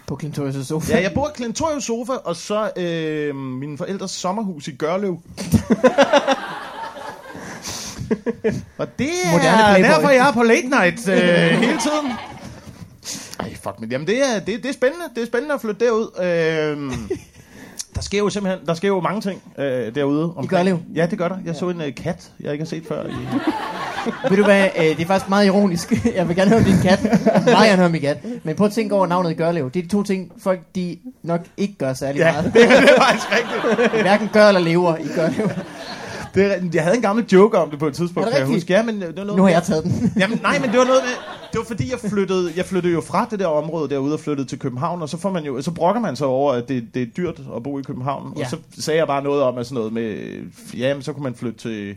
[0.07, 0.97] På Clintorius' sofa.
[0.97, 5.19] Ja, jeg bor i Klentorius sofa, og så øh, mine forældres sommerhus i Gørlev.
[8.79, 9.95] og det Moderne er Playboy.
[9.95, 11.19] derfor, jeg er på late night øh,
[11.59, 12.13] hele tiden.
[13.41, 15.05] Ej, fuck men Jamen, det er, det, det er spændende.
[15.15, 16.11] Det er spændende at flytte derud.
[16.23, 16.93] Øh,
[17.97, 20.25] der sker jo simpelthen der sker jo mange ting øh, derude.
[20.25, 20.49] omkring.
[20.49, 20.79] Gørlev?
[20.95, 21.37] Ja, det gør der.
[21.45, 23.07] Jeg så en øh, kat, jeg ikke har set før.
[23.07, 23.13] I,
[24.31, 25.93] Ved du hvad, øh, det er faktisk meget ironisk.
[26.17, 27.03] Jeg vil gerne høre om din kat.
[27.03, 28.19] Meget gerne høre om min kat.
[28.45, 29.71] Men prøv at tænke over navnet Gørlev.
[29.71, 32.53] Det er de to ting, folk de nok ikke gør særlig ja, meget.
[32.55, 34.03] det er faktisk rigtigt.
[34.03, 35.51] Hverken gør eller lever i Gørlev.
[36.37, 38.41] Det, er- jeg havde en gammel joke om det på et tidspunkt, Er det kan
[38.41, 38.63] jeg rigtigt?
[38.65, 38.73] huske.
[38.73, 40.13] Ja, men det var noget Nu har jeg taget den.
[40.21, 41.13] Jamen, nej, men det var noget med,
[41.53, 44.49] det var fordi, jeg flyttede, jeg flyttede jo fra det der område derude og flyttede
[44.49, 47.03] til København, og så får man jo, så brokker man sig over, at det, det
[47.03, 48.33] er dyrt at bo i København.
[48.39, 48.45] Ja.
[48.45, 50.17] Og så sagde jeg bare noget om, at sådan noget med,
[50.77, 51.95] ja, men så kunne man flytte til,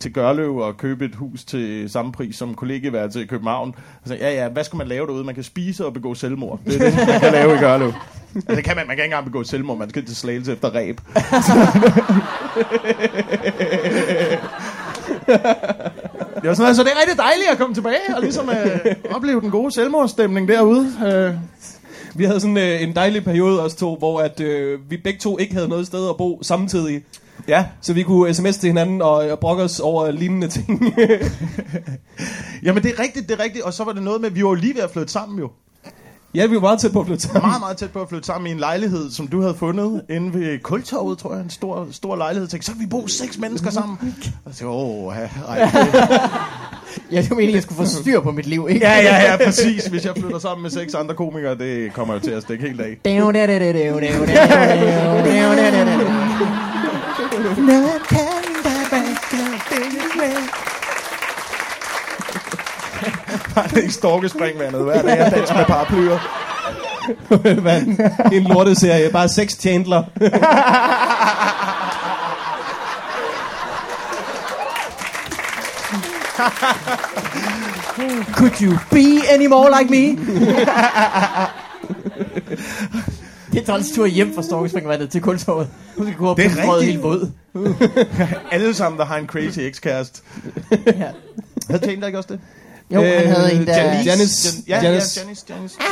[0.00, 3.68] til Gørlev og købe et hus til samme pris som kollegeværelse i København.
[3.68, 5.24] Altså, så, ja, ja, hvad skal man lave derude?
[5.24, 6.60] Man kan spise og begå selvmord.
[6.64, 7.92] Det er det, man kan lave i Gørlev.
[8.34, 10.74] Altså, det kan man, man kan ikke engang begå selvmord, man skal til slagelse efter
[10.74, 11.00] ræb.
[16.42, 19.40] Det var sådan, altså, det er rigtig dejligt at komme tilbage og ligesom øh, opleve
[19.40, 20.92] den gode selvmordsstemning derude.
[21.06, 21.34] Øh.
[22.14, 25.38] Vi havde sådan øh, en dejlig periode os to, hvor at, øh, vi begge to
[25.38, 27.02] ikke havde noget sted at bo samtidig.
[27.48, 27.64] Ja.
[27.80, 30.94] Så vi kunne sms til hinanden og, og brokke os over lignende ting.
[32.62, 33.64] Jamen, det er rigtigt, det er rigtigt.
[33.64, 35.50] Og så var det noget med, at vi var lige ved at flytte sammen jo.
[36.34, 37.42] ja, vi var meget tæt på at flytte sammen.
[37.42, 40.34] Meget, meget tæt på at flytte sammen i en lejlighed, som du havde fundet inde
[40.34, 41.42] ved Kultorvet, tror jeg.
[41.42, 42.42] En stor, stor lejlighed.
[42.44, 44.14] Jeg tænkte, så kan vi bo seks mennesker sammen.
[44.44, 45.70] Og så åh, ja, ej,
[47.12, 48.86] Ja, det var at jeg skulle få styr på mit liv, ikke?
[48.86, 49.86] ja, ja, ja, præcis.
[49.86, 52.80] Hvis jeg flytter sammen med seks andre komikere, det kommer jo til at stikke helt
[52.80, 52.98] af.
[63.54, 66.18] bare i storkespringvandet hver dag og dans med paraplyer.
[67.62, 67.82] Hvad?
[68.32, 69.10] en lorteserie.
[69.10, 70.02] Bare seks Chandler.
[78.32, 80.16] Could you be any more like me?
[83.52, 85.68] Det er Trans tur hjem fra Storkespringvandet til kultorvet.
[85.96, 86.82] Hun skal gå op Det er rigtigt.
[86.92, 87.30] helt våd.
[88.52, 90.22] Alle sammen, der har en crazy ekskæreste.
[90.86, 91.10] Ja.
[91.70, 92.40] Havde Chandler ikke også det?
[92.94, 93.84] Jo, øh, han havde en, der...
[93.84, 94.10] Janice.
[94.10, 94.48] Janice.
[94.48, 95.20] Jan- ja, Janice.
[95.20, 95.76] ja, Janice, Janice.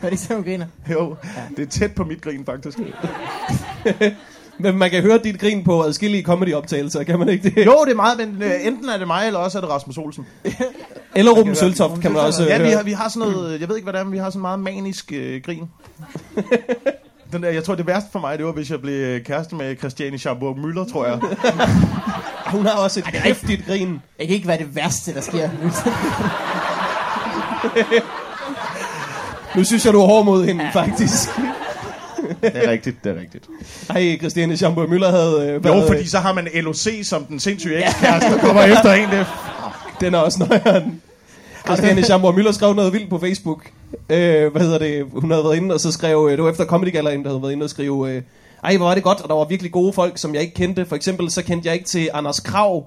[0.00, 0.66] Var det ikke sådan, hun griner?
[0.90, 1.16] Jo,
[1.56, 2.78] det er tæt på mit grin, faktisk.
[4.62, 7.66] Men man kan høre dit grin på adskillige comedy-optagelser, kan man ikke det?
[7.66, 9.98] Jo, det er meget, men øh, enten er det mig, eller også er det Rasmus
[9.98, 10.26] Olsen.
[11.14, 12.66] Eller Ruben Søltoft kan man også Ja, høre.
[12.66, 14.60] vi har, vi har sådan noget, jeg ved ikke hvordan, men vi har sådan meget
[14.60, 15.62] manisk øh, grin.
[17.32, 19.76] Den der, jeg tror, det værste for mig, det var, hvis jeg blev kæreste med
[19.76, 21.18] Christiane Schamburg Møller, tror jeg.
[22.56, 23.88] Hun har også et hæftigt grin.
[24.18, 25.48] Det kan ikke være det værste, der sker.
[29.56, 31.28] Nu synes jeg, du er hård mod hende, faktisk.
[32.42, 33.44] Det er rigtigt, det er rigtigt.
[33.90, 37.84] Ej, Christiane Schamburg Møller havde øh, Jo, fordi så har man LOC som den sindssyge
[37.86, 39.08] ekskæreste, der kommer efter en.
[39.10, 39.26] Det.
[40.00, 41.02] Den er også nøjeren.
[41.64, 43.70] Christiane Schamburg Møller skrev noget vildt på Facebook.
[44.08, 45.06] Øh, hvad hedder det?
[45.12, 46.28] Hun havde været inde, og så skrev...
[46.30, 48.10] Øh, det var efter Comedy Gallerian, der havde været inde og skrive...
[48.12, 48.22] Øh,
[48.64, 50.86] ej, hvor var det godt, og der var virkelig gode folk, som jeg ikke kendte.
[50.86, 52.84] For eksempel, så kendte jeg ikke til Anders Krav.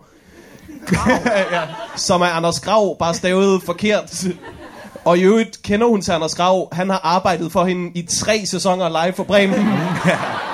[1.52, 1.62] ja.
[1.96, 4.26] Som er Anders Grav, bare stavet forkert.
[5.06, 6.70] Og i øvrigt kender hun til Anders Grav.
[6.72, 9.60] Han har arbejdet for hende i tre sæsoner live for Bremen.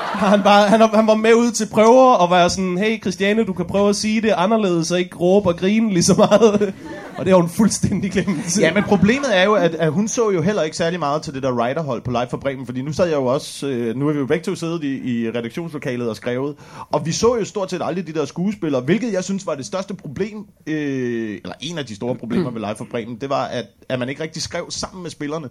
[0.09, 3.53] Han, bare, han, han var med ud til prøver og var sådan, hey Christiane, du
[3.53, 6.73] kan prøve at sige det anderledes og ikke råbe og grine lige så meget.
[7.19, 8.59] Og det har hun fuldstændig glemt.
[8.59, 11.33] Ja, men problemet er jo, at, at hun så jo heller ikke særlig meget til
[11.33, 14.07] det der writerhold på Live for Bremen, fordi nu sad jeg jo også, øh, nu
[14.07, 16.55] er vi jo begge to siddet i, i redaktionslokalet og skrevet,
[16.91, 19.65] og vi så jo stort set aldrig de der skuespillere, hvilket jeg synes var det
[19.65, 23.45] største problem, øh, eller en af de store problemer ved Live for Bremen, det var,
[23.45, 25.49] at, at man ikke rigtig skrev sammen med spillerne.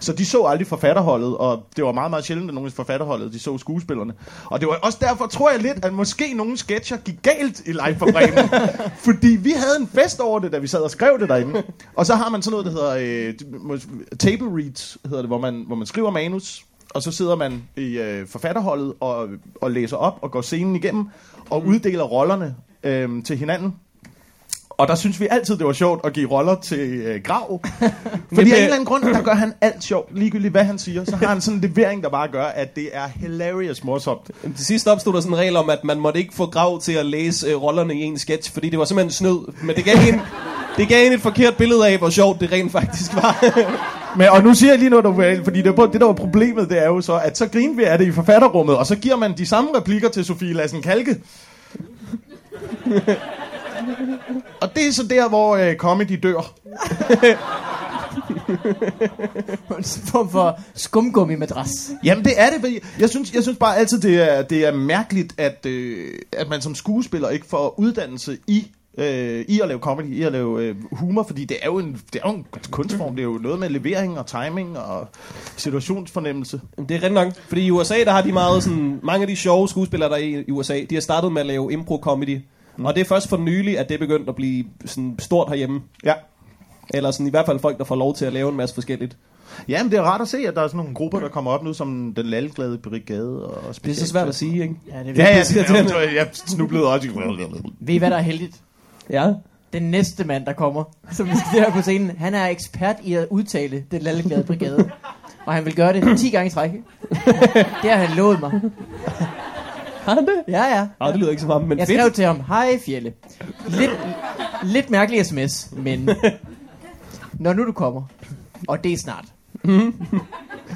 [0.00, 3.38] Så de så aldrig forfatterholdet, og det var meget, meget sjældent, at nogen forfatterholdet, de
[3.38, 4.12] så skuespillerne.
[4.44, 7.72] Og det var også derfor, tror jeg lidt, at måske nogle sketcher gik galt i
[7.72, 8.48] Live for Bremen,
[9.06, 11.62] fordi vi havde en fest over det, da vi sad og skrev det derinde.
[11.94, 13.28] Og så har man sådan noget, der hedder
[13.68, 13.78] øh,
[14.18, 17.98] table reads, hedder det, hvor man, hvor man skriver manus, og så sidder man i
[17.98, 19.28] øh, forfatterholdet og,
[19.60, 21.08] og læser op og går scenen igennem
[21.50, 23.74] og uddeler rollerne øh, til hinanden.
[24.80, 27.60] Og der synes vi altid, det var sjovt at give roller til øh, Grav.
[28.34, 31.04] Fordi af en eller anden grund, der gør han alt sjovt, ligegyldigt hvad han siger.
[31.04, 34.30] Så har han sådan en levering, der bare gør, at det er hilarious morsomt.
[34.42, 36.80] Jamen, Til sidst opstod der sådan en regel om, at man måtte ikke få Grav
[36.80, 39.52] til at læse øh, rollerne i en sketch, fordi det var simpelthen snød.
[39.62, 40.20] Men det gav en,
[40.76, 43.44] det gav en et forkert billede af, hvor sjovt det rent faktisk var.
[44.18, 46.70] Men, og nu siger jeg lige noget, der var, fordi det, det der var problemet,
[46.70, 49.16] det er jo så, at så griner vi af det i forfatterrummet, og så giver
[49.16, 51.16] man de samme replikker til Sofie Lassen Kalke.
[54.60, 56.52] og det er så der, hvor øh, comedy dør.
[59.78, 61.90] En form for skumgummi-madras.
[62.04, 64.72] Jamen det er det, fordi jeg synes, jeg synes bare altid, det er, det er
[64.72, 69.80] mærkeligt, at, øh, at man som skuespiller ikke får uddannelse i øh, i at lave
[69.80, 72.46] comedy, i at lave øh, humor, fordi det er, jo en, det er jo en
[72.70, 75.08] kunstform, det er jo noget med levering og timing og
[75.56, 76.60] situationsfornemmelse.
[76.76, 79.28] Jamen, det er rent nok, fordi i USA, der har de meget sådan, mange af
[79.28, 82.38] de sjove skuespillere, der er i, USA, de har startet med at lave impro-comedy.
[82.76, 82.84] Mm.
[82.84, 85.80] Og det er først for nylig, at det er begyndt at blive sådan stort herhjemme.
[86.04, 86.14] Ja.
[86.94, 89.16] Eller sådan i hvert fald folk, der får lov til at lave en masse forskelligt.
[89.68, 91.50] Ja, men det er rart at se, at der er sådan nogle grupper, der kommer
[91.50, 94.74] op nu, som den lalglade brigade og Det er så svært at sige, ikke?
[94.92, 97.08] Ja, det Ja, ja, Det er jeg, jeg snublede også.
[97.80, 98.60] Ved I, hvad der er heldigt?
[99.10, 99.32] Ja.
[99.72, 103.14] Den næste mand, der kommer, som vi skal her på scenen, han er ekspert i
[103.14, 104.90] at udtale den lalleglade brigade.
[105.46, 106.70] Og han vil gøre det 10 gange i træk.
[107.82, 108.50] Det har han lovet mig.
[110.02, 110.42] Har han det?
[110.48, 110.86] Ja, ja.
[111.00, 112.00] Nej, det lyder ikke så meget, men Jeg fedt.
[112.00, 113.12] skrev til ham, hej Fjelle.
[113.68, 113.90] Lidt,
[114.62, 116.10] lidt mærkelig sms, men
[117.32, 118.02] når nu du kommer,
[118.68, 119.24] og det er snart,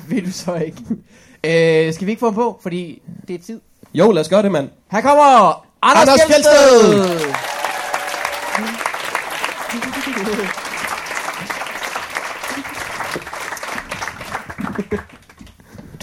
[0.08, 0.78] vil du så ikke?
[1.86, 3.60] Øh, skal vi ikke få ham på, fordi det er tid.
[3.94, 4.68] Jo, lad os gøre det, mand.
[4.90, 6.94] Her kommer Anders, Anders Fjeldsted!
[6.94, 7.34] Fjeldsted!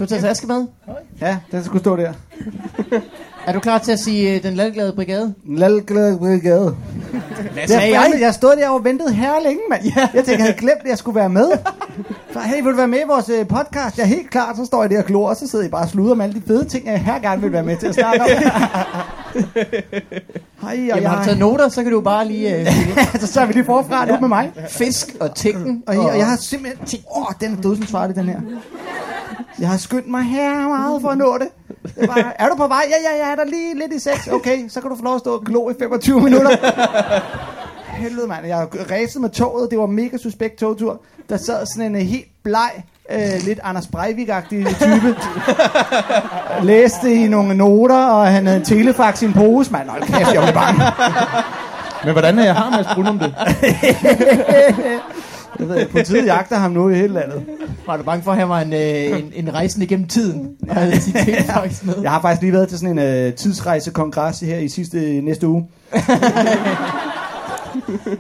[0.02, 0.68] Du har taget taske med.
[1.22, 2.14] Ja, den skulle stå der.
[3.48, 5.34] Er du klar til at sige øh, den lalglade brigade?
[5.46, 6.76] Lalglade brigade.
[7.54, 9.84] Hvad Det er fandme, jeg stod der og ventede her længe, mand.
[9.84, 9.92] Ja.
[9.98, 11.52] Jeg tænkte, jeg havde glemt, at jeg skulle være med.
[12.34, 13.98] Så, hey, vil du være med i vores øh, podcast?
[13.98, 15.84] Jeg er helt klar, så står jeg der og glor, og så sidder I bare
[15.84, 17.96] og sluder med alle de fede ting, jeg her gerne vil være med til at
[17.96, 18.28] snakke om.
[20.62, 21.26] Hej, og Jamen, har du jeg...
[21.26, 22.60] taget noter, så kan du bare lige...
[22.60, 22.68] Øh,
[23.22, 24.52] så tager vi lige forfra nu med mig.
[24.70, 25.84] fisk og tækken.
[25.88, 28.42] Og, jeg, og jeg har simpelthen tænkt, åh, den er dødsens farlig, den her.
[29.60, 31.48] Jeg har skyndt mig her meget for at nå det.
[31.96, 32.84] det er, bare, er du på vej?
[32.90, 34.28] Ja, ja, ja, er der lige lidt i sex.
[34.28, 36.58] Okay, så kan du få lov at stå og glo i 25 minutter.
[37.92, 38.46] helvede, mand.
[38.46, 39.72] Jeg racede med toget.
[39.72, 41.02] Det var mega suspekt togtur.
[41.30, 45.16] Der sad sådan en øh, helt bleg, øh, lidt Anders Breivik-agtig type.
[46.72, 49.90] Læste i nogle noter, og han havde en telefax i en pose, mand.
[49.90, 50.82] Hold kæft, jeg blev bange.
[52.06, 53.36] Men hvordan er jeg har Mads Brun om det?
[55.60, 57.44] Jeg ved, politiet jagter ham nu i hele landet.
[57.86, 60.50] Var du bange for, at han var en, øh, en, en rejsende igennem tiden?
[60.70, 61.94] Og havde sit telefax med?
[62.02, 65.68] Jeg har faktisk lige været til sådan en øh, tidsrejsekongres her i sidste næste uge.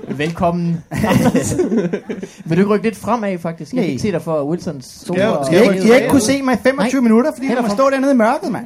[0.08, 0.84] Velkommen.
[2.46, 3.74] Vil du ikke rykke lidt fremad, faktisk?
[3.74, 5.20] Jeg kan se dig for Wilsons sofa.
[5.20, 7.10] Skal jeg- skal Jeg jeg ikke, har ikke kunne se mig i 25 Nej.
[7.10, 8.66] minutter, fordi jeg må stå dernede i mørket, mand.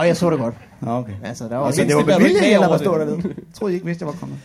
[0.00, 0.54] Åh, jeg så det godt.
[0.86, 1.12] Okay.
[1.24, 3.06] Altså, der var Og så mindst det var du bevilligt, ikke eller hvad stod det.
[3.08, 3.22] der ved?
[3.24, 4.38] Jeg troede I ikke vidste, jeg var kommet.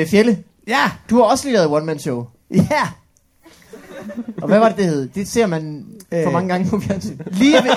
[0.00, 2.26] Øh, Fjelle, Ja, du har også lige lavet one-man-show.
[2.54, 2.62] ja.
[4.42, 5.08] Og hvad var det, det hed?
[5.08, 6.32] Det ser man for Øh.
[6.32, 7.16] mange gange på fjernsyn.
[7.30, 7.70] Lige ved...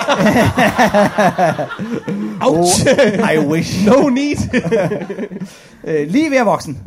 [2.48, 2.86] Ouch!
[3.22, 3.86] Oh, I wish.
[3.86, 4.36] no need!
[5.84, 6.78] Øh, lige ved at voksen.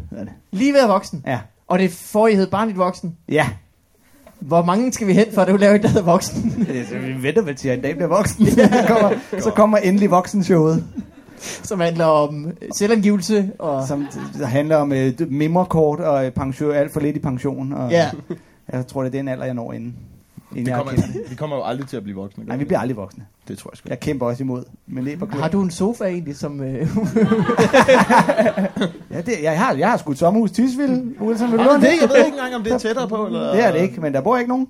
[0.52, 1.24] Lige ved at voksen.
[1.28, 1.39] Ja.
[1.67, 3.15] Og det forrige hed Barnligt Voksen.
[3.30, 3.48] Ja.
[4.39, 6.67] Hvor mange skal vi hen, for at du laver et, der hedder Voksen?
[6.74, 8.45] Øh, så Vi venter vel til, at en dag bliver voksen.
[8.45, 10.84] så, kommer, så kommer endelig voksenshowet,
[11.63, 13.88] Som handler om selvangivelse og...
[13.88, 14.08] som
[14.39, 17.74] der handler om øh, mimmerkort og øh, pension, alt for lidt i pension.
[17.74, 18.10] Og Ja.
[18.71, 19.95] Jeg tror, det er den alder, jeg når inden.
[20.51, 21.21] inden Vi jeg kommer, det.
[21.30, 22.45] vi kommer jo aldrig til at blive voksne.
[22.45, 23.25] Nej, vi bliver aldrig voksne.
[23.47, 23.89] Det tror jeg sgu.
[23.89, 24.63] Jeg kæmper også imod.
[24.88, 25.41] Men og klør.
[25.41, 26.62] Har du en sofa egentlig, som...
[26.63, 26.75] Øh,
[29.12, 30.89] Ja, det, jeg, har, jeg har sgu et sommerhus i vil
[31.51, 33.25] du Nå, låne det, jeg ved ikke engang, om det er tættere på.
[33.25, 33.51] Eller?
[33.51, 34.67] Det er det ikke, men der bor ikke nogen.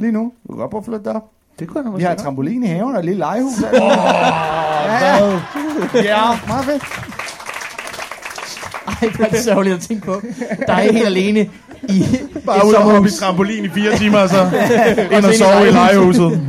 [0.00, 0.32] Lige nu.
[0.48, 1.30] Du kan godt prøve at flytte derop.
[1.58, 3.62] Det kunne jeg Vi har et trampolin i haven og et lille legehus.
[3.62, 3.70] Oh,
[4.84, 5.40] Ja,
[5.94, 7.13] ja, meget fedt.
[9.10, 10.22] ej, det er det sørgeligt at tænke på.
[10.66, 11.50] Der er helt alene
[11.88, 12.04] i
[12.46, 14.36] Bare ud og hoppe i trampolin i fire timer, og så
[15.16, 16.20] ind og sove i legehuset.
[16.22, 16.48] legehuset.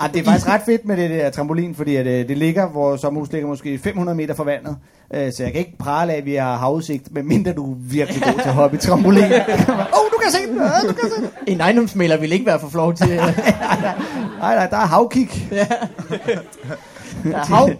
[0.00, 2.72] Ej, det er faktisk ret fedt med det der trampolin, fordi at, øh, det ligger,
[2.72, 4.76] vores sommerhus ligger måske 500 meter fra vandet.
[5.14, 8.22] Øh, så jeg kan ikke prale af, at vi har havudsigt, medmindre du er virkelig
[8.22, 9.24] god til at hoppe i trampolin.
[9.32, 10.56] Åh, oh, du kan se den!
[10.56, 11.28] Ja, du kan se den!
[11.46, 13.06] En ejendomsmælder vil ikke være for flov til...
[13.06, 15.28] Nej, nej, der er havkig.
[15.50, 17.70] Der er hav.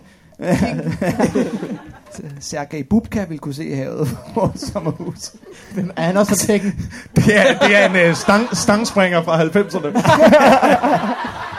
[2.41, 5.33] Sergej Bubka vil kunne se havet på vores sommerhus.
[5.75, 6.91] Hvem Er han også tækken?
[7.17, 11.49] Det er, det er en uh, stang, stangspringer fra 90'erne.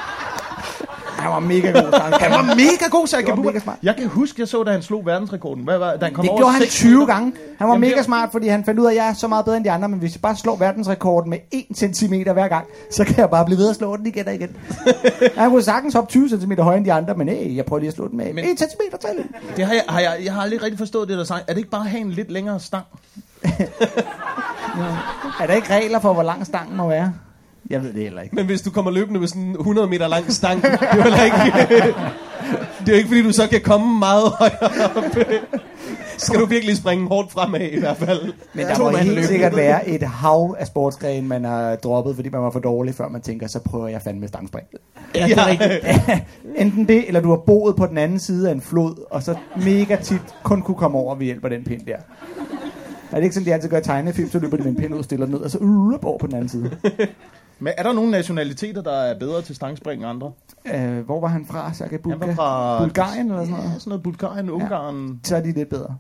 [1.23, 1.99] Han var mega god.
[2.01, 3.77] Han Han var mega god, mega smart.
[3.83, 5.63] Jeg kan huske, jeg så, da han slog verdensrekorden.
[5.63, 7.05] Hvad var, da han kom Det over gjorde han 6 20 meter.
[7.05, 7.33] gange.
[7.57, 9.45] Han var Jamen, mega smart, fordi han fandt ud af, at jeg er så meget
[9.45, 12.65] bedre end de andre, men hvis jeg bare slår verdensrekorden med 1 cm hver gang,
[12.91, 14.49] så kan jeg bare blive ved at slå den igen og igen.
[15.38, 17.88] han kunne sagtens hoppe 20 cm højere end de andre, men hey, jeg prøver lige
[17.88, 18.65] at slå den med Men- 1 cm
[19.01, 19.23] til.
[19.57, 21.41] Det har jeg, har jeg, jeg har aldrig rigtig forstået det der sang.
[21.47, 22.83] Er det ikke bare at have en lidt længere stang?
[25.41, 27.13] Er der ikke regler for, hvor lang stangen må være?
[27.69, 28.36] Jeg ved det heller ikke.
[28.36, 31.02] Men hvis du kommer løbende med sådan en 100 meter lang stang, det er jo
[31.02, 31.36] heller ikke...
[32.80, 35.04] det er jo ikke, fordi du så kan komme meget højere op.
[36.17, 38.34] Skal du virkelig springe hårdt fremad i hvert fald.
[38.54, 39.28] Men der To må helt løbende.
[39.28, 43.08] sikkert være et hav af sportsgrene, man har droppet, fordi man var for dårlig, før
[43.10, 44.67] man tænker, så prøver jeg fandme stangspring.
[45.15, 45.86] Ja, det er rigtigt.
[46.58, 49.36] Enten det, eller du har boet på den anden side af en flod, og så
[49.56, 51.97] mega tit kun kunne komme over ved hjælp af den pind der.
[53.12, 54.95] Er det ikke sådan, de altid gør i tegnefilm, så løber de med en pind
[54.95, 56.71] ud, stiller den ned, og så uh, over på den anden side.
[57.60, 60.32] Men er der nogle nationaliteter, der er bedre til stangspring end andre?
[60.74, 62.26] Øh, hvor var han fra, Sergej Han Bubka?
[62.28, 62.80] var fra...
[62.84, 63.82] Bulgarien eller sådan Ja, noget?
[63.82, 65.20] sådan noget Bulgarien, Ungarn.
[65.24, 65.84] Så er de lidt bedre.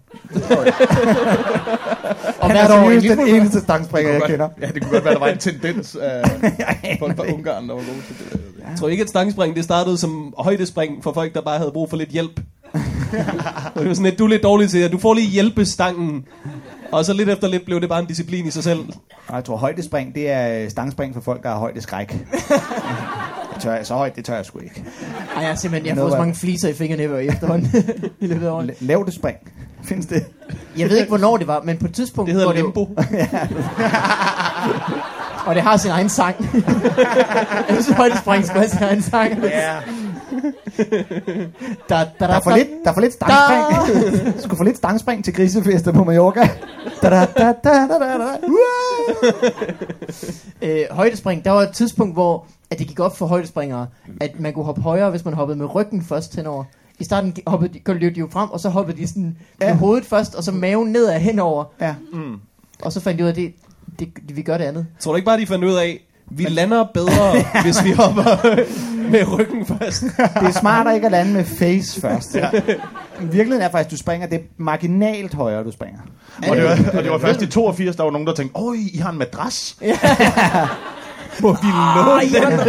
[2.39, 4.49] Og Han hvert er år en seriøst den eneste stangspringer, jeg kender.
[4.61, 6.23] Ja, det kunne godt være, der var en tendens af
[6.59, 7.33] Jeg folk fra det.
[7.33, 8.41] Ungarn, der var gode til det.
[8.69, 11.89] Jeg tror ikke, at stangspring det startede som højdespring for folk, der bare havde brug
[11.89, 12.35] for lidt hjælp.
[13.77, 14.91] det var sådan lidt, du er lidt dårlig til det.
[14.91, 16.25] Du får lige hjælpestangen.
[16.91, 18.79] Og så lidt efter lidt blev det bare en disciplin i sig selv.
[19.27, 22.09] Og jeg tror, højdespring, det er stangspring for folk, der har højdeskræk.
[23.53, 24.83] Det tør jeg, så højt, det tør jeg sgu ikke.
[25.35, 27.71] Ej, jeg har simpelthen jeg har fået så mange fliser i fingrene i efterhånden.
[28.19, 28.69] I løbet af året.
[28.71, 29.37] La- Lav det spring.
[29.83, 30.25] Findes det?
[30.77, 32.27] Jeg ved ikke, hvornår det var, men på et tidspunkt...
[32.27, 32.81] Det hedder hvor limbo.
[35.45, 36.35] Og det har sin egen sang.
[37.69, 39.43] jeg synes, højdespring skal have sin egen sang.
[39.43, 39.49] Ja.
[39.49, 39.81] Da,
[41.89, 44.39] da, da, Der er for lidt, der er for lidt stangspring.
[44.43, 46.49] Skulle få lidt stangspring til grisefester på Mallorca.
[47.01, 48.27] Da, da, da, da, da, da, da.
[50.61, 53.87] øh, højdespring, der var et tidspunkt, hvor at det gik op for højdespringere,
[54.21, 56.63] at man kunne hoppe højere, hvis man hoppede med ryggen først henover.
[56.99, 59.75] I starten hoppede de, løb de jo frem, og så hoppede de sådan med Ja.
[59.75, 61.63] hovedet først, og så maven nedad henover.
[61.81, 61.95] Ja.
[62.81, 63.53] Og så fandt de ud af, at det,
[63.99, 64.85] det, vi gør det andet.
[64.99, 68.23] Tror du ikke bare, de fandt ud af, vi lander bedre, hvis vi hopper
[69.11, 70.01] med ryggen først?
[70.01, 72.35] Det er smartere ikke at lande med face først.
[72.35, 72.49] Ja.
[73.19, 75.99] Virkeligheden er faktisk, at du springer, det er marginalt højere, du springer.
[76.49, 78.77] Og det, var, og det var først i 82, der var nogen, der tænkte, åh,
[78.77, 79.77] I har en madras.
[81.41, 82.59] Må vi låne den?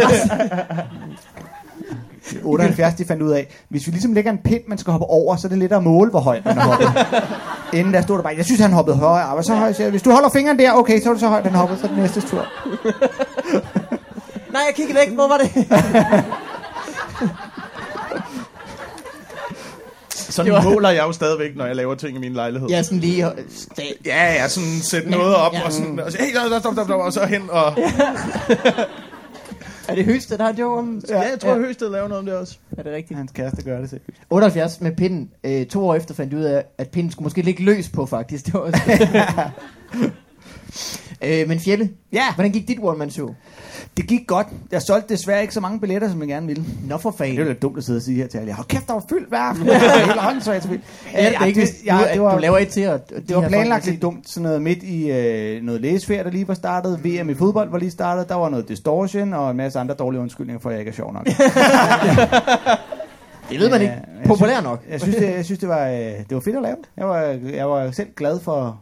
[2.43, 5.35] 78, de fandt ud af, hvis vi ligesom lægger en pind, man skal hoppe over,
[5.35, 6.89] så er det lettere at måle, hvor højt man har hoppet.
[7.73, 9.27] Inden der stod der bare, jeg synes, han hoppede højere.
[9.35, 11.55] Og så højt, hvis du holder fingeren der, okay, så er det så højt, han
[11.55, 12.45] hoppede, så er det næste tur.
[14.51, 15.13] Nej, jeg kiggede væk.
[15.15, 15.51] Hvor var det?
[20.15, 22.69] Sådan Det var- måler jeg jo stadigvæk, når jeg laver ting i min lejlighed.
[22.69, 23.25] Ja, sådan lige...
[24.05, 25.65] Ja, ja, sådan sætte noget op, Ja.
[25.65, 27.73] og, sådan, og så, hey, stop, stop, stop, og så hen, og...
[29.87, 31.01] Er det Høsted, der har joke om?
[31.09, 32.57] Ja, jeg tror, at Høsted laver noget om det også.
[32.77, 33.17] Er det rigtigt?
[33.17, 34.21] Hans kæreste gør det seriøst.
[34.29, 35.31] 78 med pinden.
[35.43, 38.05] Øh, to år efter fandt jeg ud af, at pinden skulle måske ligge løs på,
[38.05, 38.45] faktisk.
[38.45, 38.81] Det var også...
[41.23, 43.29] øh, men Fjelle, Ja, hvordan gik dit one-man-show?
[43.97, 44.47] det gik godt.
[44.71, 46.63] Jeg solgte desværre ikke så mange billetter, som jeg gerne ville.
[46.87, 47.47] Nå for Det er fanden.
[47.47, 48.53] lidt dumt at sidde og sige her til alle.
[48.53, 49.65] Hold kæft, der var fyldt hver aften.
[49.67, 50.83] Det er helt åndssvagt så vildt.
[51.13, 53.47] Ja, det ikke, ja, det var, du laver et til, og, og de det var
[53.47, 54.29] planlagt lidt dumt.
[54.29, 56.99] Sådan noget midt i øh, noget læsferie, der lige var startet.
[57.03, 58.29] VM i fodbold var lige startet.
[58.29, 60.95] Der var noget distortion og en masse andre dårlige undskyldninger for, at jeg ikke er
[60.95, 61.27] sjov nok.
[63.49, 63.93] Det ved man ikke.
[63.93, 64.83] Ja, jeg Populær nok.
[64.89, 66.75] Jeg synes, det, jeg synes det, var, øh, det var fedt at lave.
[66.97, 67.19] Jeg var,
[67.53, 68.79] jeg var selv glad for,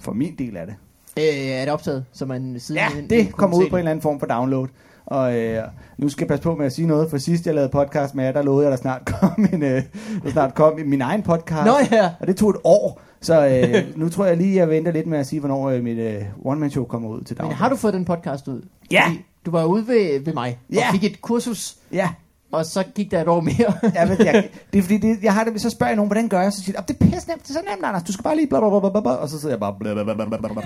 [0.00, 0.74] for min del af det.
[1.18, 4.02] Øh, er det optaget, så man siden Ja, det kommer ud på en eller anden
[4.02, 4.68] form for download.
[5.06, 5.62] Og øh,
[5.98, 8.24] nu skal jeg passe på med at sige noget, for sidst jeg lavede podcast med
[8.24, 9.82] jer, der lovede jeg, at der snart kom, en, øh,
[10.24, 11.66] der snart kom min egen podcast.
[11.66, 12.10] Nå ja.
[12.20, 13.00] Og det tog et år.
[13.20, 15.98] Så øh, nu tror jeg lige, jeg venter lidt med at sige, hvornår øh, mit
[15.98, 17.56] øh, one-man-show kommer ud til Men download.
[17.56, 18.62] har du fået den podcast ud?
[18.90, 19.02] Ja.
[19.06, 20.78] Fordi Du var ude ved, ved mig Ja.
[20.88, 22.08] og fik et kursus, Ja,
[22.52, 23.72] og så gik der et år mere.
[23.98, 26.28] jeg ved, jeg, det er fordi, det, jeg har det, så spørger jeg nogen, hvordan
[26.28, 26.52] gør jeg?
[26.52, 28.02] Så siger de, "Åh, det er pisse nemt, det er så nemt, Anders.
[28.02, 29.10] Du skal bare lige bla bla bla bla.
[29.10, 30.62] Og så sidder jeg bare bla bla bla bla bla.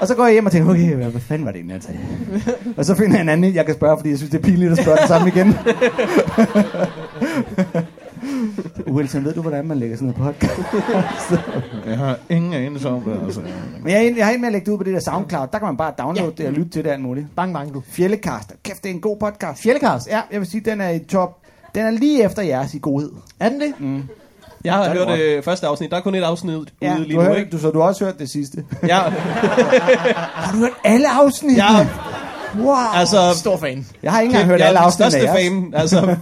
[0.00, 2.00] Og så går jeg hjem og tænker, okay, hvad, fanden var det egentlig, jeg sagde?
[2.76, 4.72] Og så finder jeg en anden, jeg kan spørge, fordi jeg synes, det er pinligt
[4.72, 5.54] at spørge den samme igen.
[8.90, 11.32] Wilson, ved du, hvordan man lægger sådan noget podcast?
[11.88, 13.40] Jeg har ingen anelse om det, altså.
[13.82, 15.48] Men jeg en- jeg har en med at lægge det ud på det der SoundCloud.
[15.52, 16.42] Der kan man bare downloade Ja.
[16.42, 17.26] det og lytte til det alt muligt.
[17.36, 17.82] Bang, bang, du.
[17.90, 18.54] Fjellekaster.
[18.64, 19.62] Kæft, det er en god podcast.
[19.62, 20.08] Fjellekast.
[20.08, 21.36] Ja, jeg vil sige, den er i top.
[21.74, 23.10] Den er lige efter jeres i godhed.
[23.40, 23.72] Er den det?
[23.80, 24.02] Mm.
[24.64, 25.20] Jeg har det hørt godt.
[25.20, 25.90] øh, første afsnit.
[25.90, 27.50] Der er kun et afsnit ude Ja, lige du, nu, har, ikke?
[27.50, 28.64] du, så du har også hørt det sidste.
[28.82, 31.56] Ja, Har du hørt alle afsnit?
[31.56, 31.86] ja
[32.58, 32.74] Wow.
[32.94, 33.32] altså...
[33.36, 33.86] Stor fan.
[34.02, 35.72] jeg har ikke engang hørt jeg alle er den afsnit af fan.
[35.76, 36.16] Altså,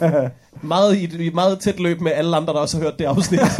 [0.63, 3.05] meget i, i et meget tæt løb med alle andre, der også har hørt det
[3.05, 3.41] afsnit.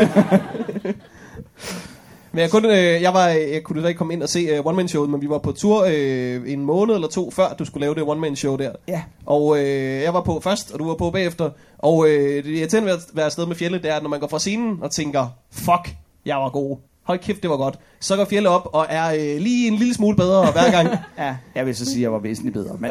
[2.33, 4.67] Men jeg kunne, øh, jeg, var, jeg kunne desværre ikke komme ind og se øh,
[4.67, 7.65] One Man Showet, men vi var på tur øh, en måned eller to, før du
[7.65, 8.73] skulle lave det One Man Show der.
[8.89, 9.03] Ja.
[9.27, 11.51] Og øh, jeg var på først, og du var på bagefter.
[11.79, 14.21] Og øh, det irriterende ved at være afsted med Fjelle, det er, at når man
[14.21, 15.95] går fra scenen og tænker, fuck,
[16.27, 16.77] jeg var god.
[17.09, 17.75] Hold kæft, det var godt.
[18.01, 20.89] Så går Fjelle op og er øh, lige en lille smule bedre hver gang.
[21.19, 22.77] Ja, jeg vil så sige, at jeg var væsentligt bedre.
[22.81, 22.91] Men,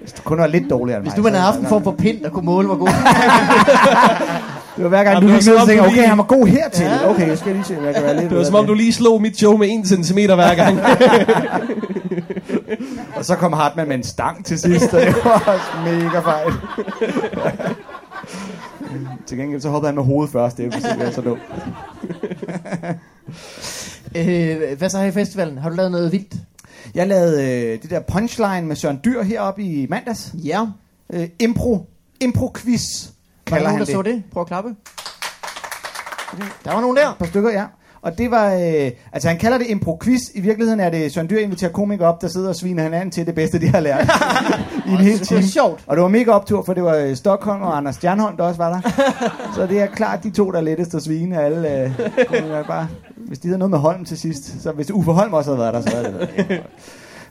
[0.00, 1.84] Hvis du kun var lidt dårligere end Hvis mig, du man havde haft en form
[1.84, 2.88] for pind, der kunne måle, hvor god.
[4.76, 6.84] Det var hver gang, Jamen, du tænkte, du okay, lige- han var god hertil.
[6.86, 7.10] Ja.
[7.10, 8.74] Okay, jeg skal lige se, om jeg kan være lidt Det var som om, du
[8.74, 10.80] lige slog mit show med 1 cm hver gang.
[13.16, 16.52] Og så kom Hartmann med en stang til sidst, og det var også mega fejl.
[19.26, 21.40] Til gengæld så hoppede han med hovedet først, det er så dumt.
[24.16, 25.58] øh, hvad så her i festivalen?
[25.58, 26.34] Har du lavet noget vildt?
[26.94, 30.34] Jeg lavede øh, det der punchline med Søren Dyr heroppe i mandags.
[30.34, 30.66] Ja.
[31.12, 31.86] Øh, impro.
[32.24, 33.10] Impro-quiz,
[33.50, 33.94] Var der nogen, han der det.
[33.94, 34.22] så det?
[34.32, 34.74] Prøv at klappe.
[36.64, 37.10] Der var nogen der.
[37.10, 37.64] Et par stykker, ja.
[38.02, 40.20] Og det var, øh, altså han kalder det impro-quiz.
[40.34, 43.26] I virkeligheden er det Søren Dyr inviterer komikere op, der sidder og sviner hinanden til
[43.26, 44.10] det bedste, de har lært.
[44.86, 45.40] I en hel Det time.
[45.40, 45.84] var sjovt.
[45.86, 48.58] Og det var mega optur, for det var øh, Stockholm og Anders Stjernholm, der også
[48.58, 48.80] var der.
[49.56, 51.84] så det er klart de to, der er lettest at svine af alle.
[51.84, 54.62] Øh, bare, hvis de havde noget med Holm til sidst.
[54.62, 56.14] Så hvis Uffe Holm også havde været der, så havde det
[56.48, 56.62] været.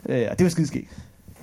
[0.08, 0.90] Øh, og det var skideskægt.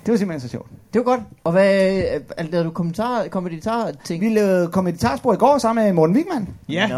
[0.06, 0.66] Det var simpelthen så sjovt.
[0.92, 1.20] Det var godt.
[1.44, 1.94] Og hvad,
[2.38, 4.20] øh, lavede du kommentar, kommentar ting?
[4.24, 6.48] Vi lavede kommentarspor i går sammen med Morten Wigman.
[6.68, 6.86] ja.
[6.86, 6.94] Nå.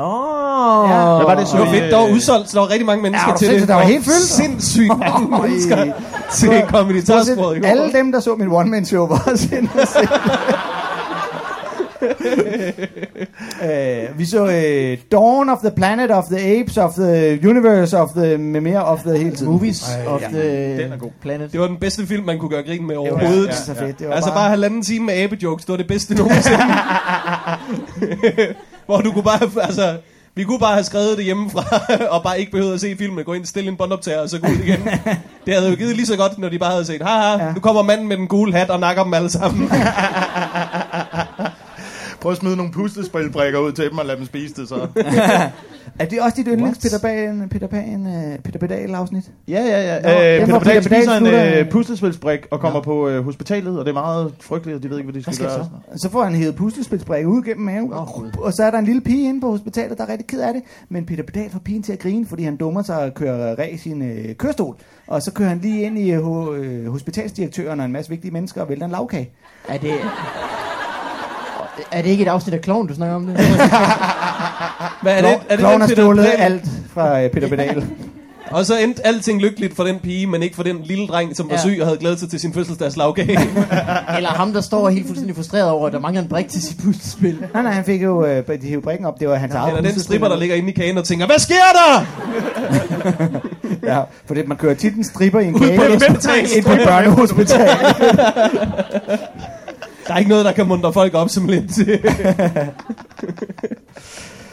[0.88, 1.16] Ja.
[1.16, 1.56] Hvad var det så?
[1.56, 3.46] Det var fedt, der var udsolgt, så der var rigtig mange mennesker Ja, var til
[3.48, 3.68] sindssygt, det.
[3.68, 4.28] der var helt fyldt.
[4.28, 5.48] Sindssygt mange Øj.
[5.48, 5.92] mennesker
[6.32, 7.68] til kommentarsporet i går.
[7.68, 9.48] Alle dem, der så min one-man-show, var også
[13.62, 18.10] uh, vi så uh, Dawn of the Planet of the Apes of the Universe of
[18.16, 19.52] the med mere of the hele tiden.
[19.52, 20.28] Movies Ej, of ja.
[20.28, 21.10] the Den er god.
[21.22, 21.52] planet.
[21.52, 23.46] Det var den bedste film, man kunne gøre grin med Det var overhovedet.
[23.48, 23.98] ja, så fedt.
[23.98, 26.58] Det var Altså bare halvanden time med abejokes, det var det bedste nogensinde.
[28.86, 29.96] Hvor du kunne bare, altså,
[30.34, 31.80] vi kunne bare have skrevet det hjemmefra,
[32.16, 34.46] og bare ikke behøvet at se filmen, gå ind, stille en båndoptager, og så gå
[34.48, 34.88] ud igen.
[35.46, 37.46] Det havde jo givet lige så godt, når de bare havde set, haha, Ja.
[37.46, 37.52] ja.
[37.52, 39.70] nu kommer manden med den gule hat og nakker dem alle sammen.
[42.20, 44.86] Prøv at smide nogle puslespilbrikker ud til dem og lade dem spise det, så.
[45.98, 46.78] Er det også dit yndlings?
[46.78, 49.30] Peter Pan, Peter Pan, uh, Peter Pedal afsnit?
[49.48, 50.00] Ja, ja, ja.
[50.02, 53.90] Nå, Øh, Peter Pedal spiser en øh, puslespilsbrik og kommer på øh, hospitalet, og det
[53.90, 55.68] er meget frygteligt, og de ved ikke, hvad de skal, skal gøre.
[55.94, 55.98] så?
[56.02, 58.30] Så får han hævet puslespilsbrække ud gennem maven, Gud.
[58.40, 60.52] og så er der en lille pige inde på hospitalet, der er rigtig ked af
[60.54, 60.62] det.
[60.88, 63.74] Men Peter Pedal får pigen til at grine, fordi han dummer sig og kører ræs
[63.74, 64.76] i sin øh, kørestol.
[65.06, 66.20] Og så kører han lige ind i øh,
[66.54, 69.30] øh, hospitalsdirektøren og en masse vigtige mennesker og vælter en lavkage.
[69.68, 69.94] Er det...
[71.90, 73.36] Er det ikke et afsnit af Kloven, du snakker om det?
[75.02, 75.30] Hvad er det?
[75.30, 76.64] Er det Kloven har stjålet alt
[76.94, 77.86] fra øh, Peter Pedal.
[78.50, 81.48] Og så endte alting lykkeligt for den pige, men ikke for den lille dreng, som
[81.48, 81.60] var Ja.
[81.60, 83.38] syg og havde glædet sig til sin fødselsdagslagkage.
[84.16, 86.76] Eller ham, der står helt fuldstændig frustreret over, at der mangler en brik til sit
[86.84, 87.38] puslespil.
[87.54, 89.20] nej, nej, han fik jo øh, de hævde brikken op.
[89.20, 91.38] Det var hans eget Eller den stripper, der ligger inde i kagen og tænker, hvad
[91.38, 92.04] sker der?
[93.82, 95.74] Ja, for det, man kører tit en stripper i en kage
[96.56, 97.68] ind på et børnehospital.
[100.08, 101.78] Der er ikke noget, der kan muntre folk op som lidt.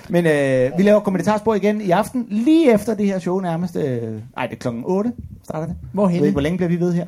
[0.09, 3.75] Men øh, vi laver kommentarspor igen i aften, lige efter det her show nærmest.
[3.75, 5.75] Øh, ej, det er klokken 8, starter det.
[5.75, 6.25] Jeg ved Hvorhenne?
[6.25, 7.05] ikke, hvor længe bliver vi ved her?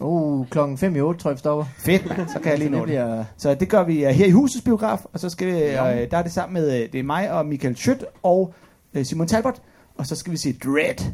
[0.00, 1.64] Uh, klokken 5 i 8, tror jeg, vi stopper.
[1.78, 2.28] Fedt, mand.
[2.28, 3.24] Så kan jeg lige nå det bliver...
[3.36, 6.16] Så det gør vi øh, her i husets biograf, og så skal vi, øh, der
[6.16, 8.54] er det sammen med, øh, det er mig og Michael Schødt og
[8.94, 9.62] øh, Simon Talbot,
[9.98, 11.12] og så skal vi se Dread.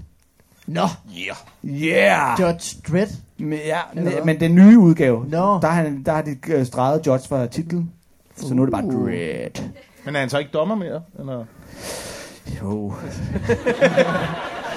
[0.66, 0.86] Nå,
[1.64, 2.40] Yeah!
[2.40, 3.08] Judge Dredd.
[3.38, 5.58] Men, ja, Eller men, den nye udgave, Nå.
[5.60, 7.90] der, har, han- der har de øh, streget Judge for titlen.
[8.36, 9.04] Så nu er det bare Uh.
[9.06, 9.62] Dread.
[10.04, 11.00] Men er han så ikke dommer mere?
[11.18, 11.44] Eller?
[12.62, 12.92] Jo.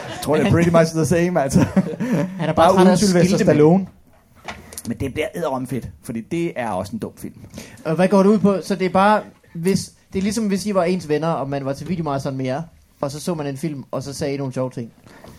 [0.10, 1.60] Jeg tror, det er pretty much the same, altså.
[2.40, 3.38] Han er bare Bare uden af Sylvester.
[3.38, 3.88] Stallone.
[4.88, 7.36] Men det bliver æderom fedt, fordi det er også en dum film.
[7.86, 8.58] Og hvad går det ud på?
[8.64, 9.22] Så det er bare,
[9.56, 9.92] hvis...
[10.14, 12.62] Det er ligesom, hvis I var ens venner, og man var til videomarathon med jer,
[13.02, 14.91] og så så man en film, og så sagde I nogle sjove ting.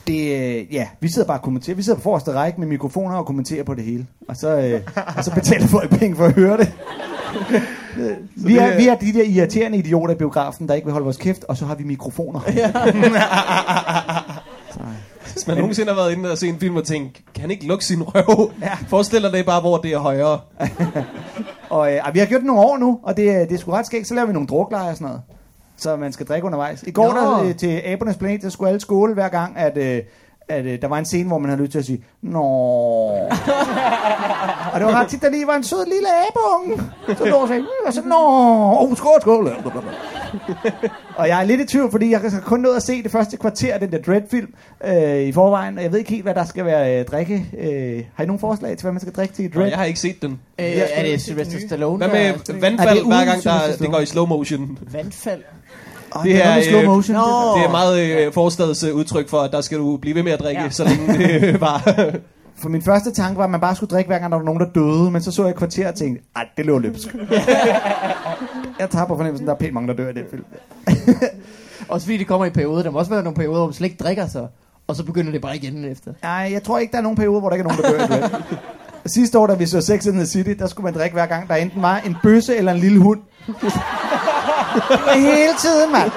[0.07, 0.21] Det,
[0.61, 1.77] øh, ja, vi sidder bare og kommenterer.
[1.77, 4.07] Vi sidder på forreste række med mikrofoner og kommenterer på det hele.
[4.29, 4.81] Og så, øh,
[5.17, 6.73] og så betaler folk penge for at høre det.
[8.47, 11.17] vi, er, vi er de der irriterende idioter i biografen, der ikke vil holde vores
[11.17, 12.41] kæft, og så har vi mikrofoner.
[15.33, 17.67] Hvis man nogensinde har været inde og se en film og tænkt, kan han ikke
[17.67, 18.51] lukke sin røv?
[18.63, 18.75] Ja.
[18.89, 20.41] Forestil dig det bare, hvor det er højere.
[21.71, 23.71] Og øh, vi har gjort det nogle år nu, og det, er- det er sgu
[23.73, 24.09] ret skægt.
[24.09, 25.21] Så laver vi nogle druklejre og sådan noget.
[25.77, 26.83] Så man skal drikke undervejs.
[26.83, 27.21] I går Nå.
[27.21, 30.03] der, øh, til Abernes Planet, der skulle alle skåle hver gang, at, øh,
[30.49, 32.43] at øh, der var en scene, hvor man havde lyst til at sige, Nå.
[34.73, 36.83] og det var ret tit, der lige var en sød lille abeunge.
[37.19, 38.17] Så lå og sagde, og så, Nå,
[38.79, 39.49] oh, skål, skål.
[41.19, 43.37] og jeg er lidt i tvivl, fordi jeg har kun nået at se det første
[43.37, 44.55] kvarter af den der Dread-film
[44.85, 47.47] øh, i forvejen, og jeg ved ikke helt, hvad der skal være øh, drikke.
[47.59, 49.69] Øh, har I nogen forslag til, hvad man skal drikke til Nå, Dread?
[49.69, 50.41] jeg har ikke set den.
[50.59, 51.97] Øh, er det Sylvester Stallone?
[51.97, 54.79] Hvad der med vandfald, det hver gang der, det går i slow motion?
[54.93, 55.43] Vandfald?
[56.19, 57.17] Oh, det det er er, slow øh, motion.
[57.17, 57.23] Nå.
[57.23, 57.61] det.
[57.63, 60.33] Det er meget øh, forstads øh, udtryk for, at der skal du blive ved med
[60.33, 60.71] at drikke, Ja.
[60.71, 61.95] så længe det øh, var.
[62.59, 64.61] For min første tanke var, at man bare skulle drikke, hver gang der var nogen,
[64.61, 65.11] der døde.
[65.11, 67.15] Men så så jeg et kvarter og tænkte, ej, det løber løbsk.
[68.81, 70.45] jeg tager på fornemmelsen, der er pænt mange, der dør i den film.
[71.89, 72.83] Også fordi det kommer i perioder.
[72.83, 74.47] Der må også være nogle perioder, hvor man slet ikke drikker sig.
[74.87, 76.13] Og så begynder det bare igen efter.
[76.23, 78.43] Nej, jeg tror ikke, der er nogen periode, hvor der ikke er nogen, der dør.
[79.07, 81.49] Sidste år, da vi så Sex in the City, der skulle man drikke hver gang,
[81.49, 83.21] der enten var en bøsse eller en lille hund.
[83.47, 83.57] Det
[85.07, 86.11] var hele tiden, mand.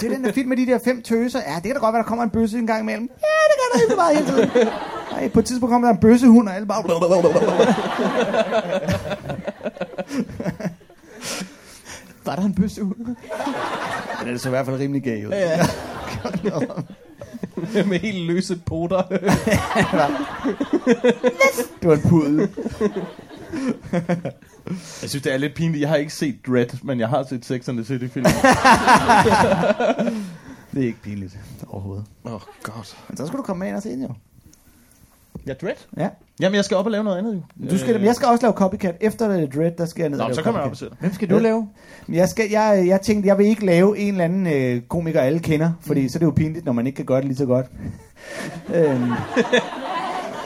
[0.00, 1.38] Det er den der film med de der fem tøser.
[1.46, 3.10] Ja, det kan da godt være, der kommer en bøsse en gang imellem.
[3.20, 4.68] Ja, det kan der helt meget hele tiden.
[5.12, 6.84] Ej, på et tidspunkt kommer der en bøssehund, og alle bare...
[12.24, 13.14] Var der en bøsse ud?
[14.24, 15.30] Men det så i hvert fald rimelig gay ud.
[15.30, 15.66] Ja.
[17.88, 19.02] med helt løse poter.
[21.80, 22.50] Det var en pudel.
[25.02, 25.80] Jeg synes, det er lidt pinligt.
[25.80, 28.26] Jeg har ikke set Dread, men jeg har set Sex and the City film.
[30.74, 31.38] Det er ikke pinligt
[31.68, 32.04] overhovedet.
[32.24, 32.96] Åh, oh, godt.
[33.08, 34.08] Men så skal du komme med ind og se den jo.
[35.46, 35.74] Ja, Dread?
[35.98, 36.08] Ja.
[36.40, 37.68] Jamen, jeg skal op og lave noget andet jo.
[37.70, 38.96] Du skal, jeg skal også lave copycat.
[39.00, 40.76] Efter det Dread, der skal jeg ned og Nå, lave så kommer jeg op og
[40.76, 40.86] ser.
[41.00, 41.68] Hvem skal du lave?
[42.06, 45.20] Men Jeg, skal, jeg, jeg tænkte, jeg vil ikke lave en eller anden øh, komiker,
[45.20, 46.08] alle kender, fordi mm.
[46.08, 47.66] så er det jo pinligt, når man ikke kan gøre det lige så godt.
[48.74, 49.00] øhm,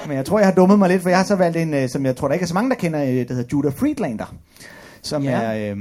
[0.07, 1.89] men jeg tror, jeg har dummet mig lidt, for jeg har så valgt en, øh,
[1.89, 4.35] som jeg tror, der ikke er så mange, der kender, øh, der hedder Judah Friedlander.
[5.03, 5.31] Som Ja.
[5.31, 5.77] er, øh,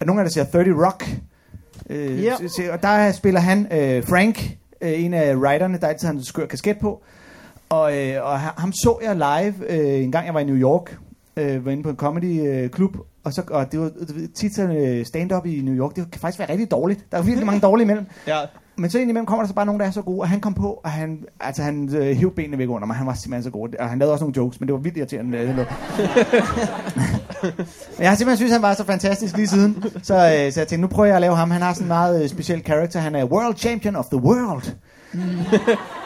[0.00, 1.10] er nogen af der siger 30 Rock.
[1.90, 2.20] Øh,
[2.56, 6.24] se- Og der spiller han øh, Frank, øh, en af writerne, der altid har en
[6.24, 7.02] skør kasket på.
[7.68, 10.56] Og, øh, og ha- ham så jeg live øh, en gang, jeg var i New
[10.56, 10.98] York.
[11.36, 12.96] Øh, var inde på en comedy øh, klub.
[13.24, 13.90] Og, så, og det var
[14.34, 15.96] tit øh, stand-up i New York.
[15.96, 17.04] Det kan faktisk være rigtig dårligt.
[17.12, 18.06] Der er virkelig mange dårlige imellem.
[18.26, 18.38] ja.
[18.76, 20.20] Men så indimellem kommer der så bare nogen, der er så gode.
[20.20, 22.96] Og han kom på, og han, altså, han øh, hævde benene væk under mig.
[22.96, 23.68] Han var simpelthen så god.
[23.80, 25.38] Og han lavede også nogle jokes, men det var vildt irriterende.
[25.38, 25.64] øh, det lød.
[27.42, 29.84] men jeg har simpelthen synes, han var så fantastisk lige siden.
[30.02, 31.50] Så, øh, så jeg tænkte, nu prøver jeg at lave ham.
[31.50, 33.00] Han har sådan en meget øh, speciel karakter.
[33.00, 34.64] Han er world champion of the world.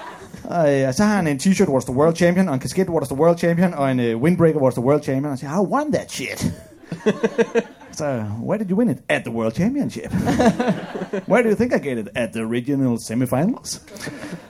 [0.49, 2.89] Og, øh, og så har han en t-shirt, What's the World Champion, og en kasket,
[2.89, 5.67] What's the World Champion, og en uh, windbreaker, What's the World Champion, og siger, I
[5.67, 6.53] won that shit.
[7.99, 8.05] so,
[8.49, 8.99] where did you win it?
[9.09, 10.13] At the World Championship.
[11.31, 12.09] where do you think I get it?
[12.15, 13.83] At the regional semifinals.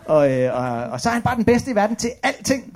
[0.05, 2.75] og, øh, og, og så er han bare den bedste i verden til alting.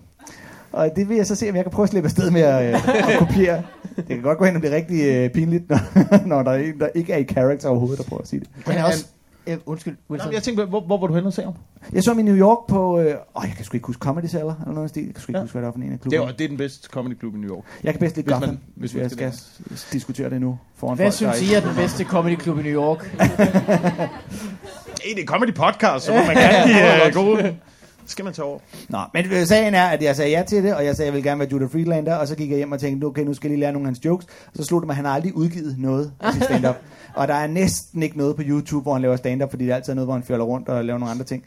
[0.72, 2.74] Og det vil jeg så se, om jeg kan prøve at slippe afsted med at,
[2.74, 3.62] øh, at kopiere.
[3.96, 5.78] Det kan godt gå hen og blive rigtig øh, pinligt, når,
[6.32, 8.48] når der er en, der ikke er i character overhovedet, der prøver at sige det.
[8.66, 9.06] Han er også...
[9.46, 10.32] Øh, undskyld, Nå, Wilson.
[10.32, 11.54] jeg tænkte, hvor, hvor var du henne og se ham?
[11.92, 12.98] Jeg så ham i New York på...
[13.00, 15.04] Øh, åh, jeg kan sgu ikke huske Comedy Cellar, eller noget stil.
[15.04, 15.42] Jeg kan sgu ikke Ja.
[15.44, 16.32] huske, hvad det var for en af Det klubberne.
[16.32, 17.64] er, det er den bedste comedy klub i New York.
[17.84, 20.58] Jeg kan bedst lide Hvis man- Gotham, hvis hvis jeg skal s- diskutere det nu
[20.76, 23.04] foran Hvad folk, synes der I er den bedste comedyklub i New York?
[25.02, 27.56] Hey, det er comedy podcast, så må man gerne give uh, gode...
[28.06, 28.58] skal man tage over.
[28.88, 31.06] Nå, men øh, sagen er, at jeg sagde ja til det, og jeg sagde, at
[31.06, 33.34] jeg ville gerne være Judah Friedlander, og så gik jeg hjem og tænkte, okay, nu
[33.34, 34.26] skal jeg lige lære nogle af hans jokes.
[34.46, 36.76] Og så slog det mig, at han har aldrig udgivet noget af sit stand-up.
[37.14, 39.76] og der er næsten ikke noget på YouTube, hvor han laver stand-up, fordi det er
[39.76, 41.42] altid noget, hvor han fjoller rundt og laver nogle andre ting.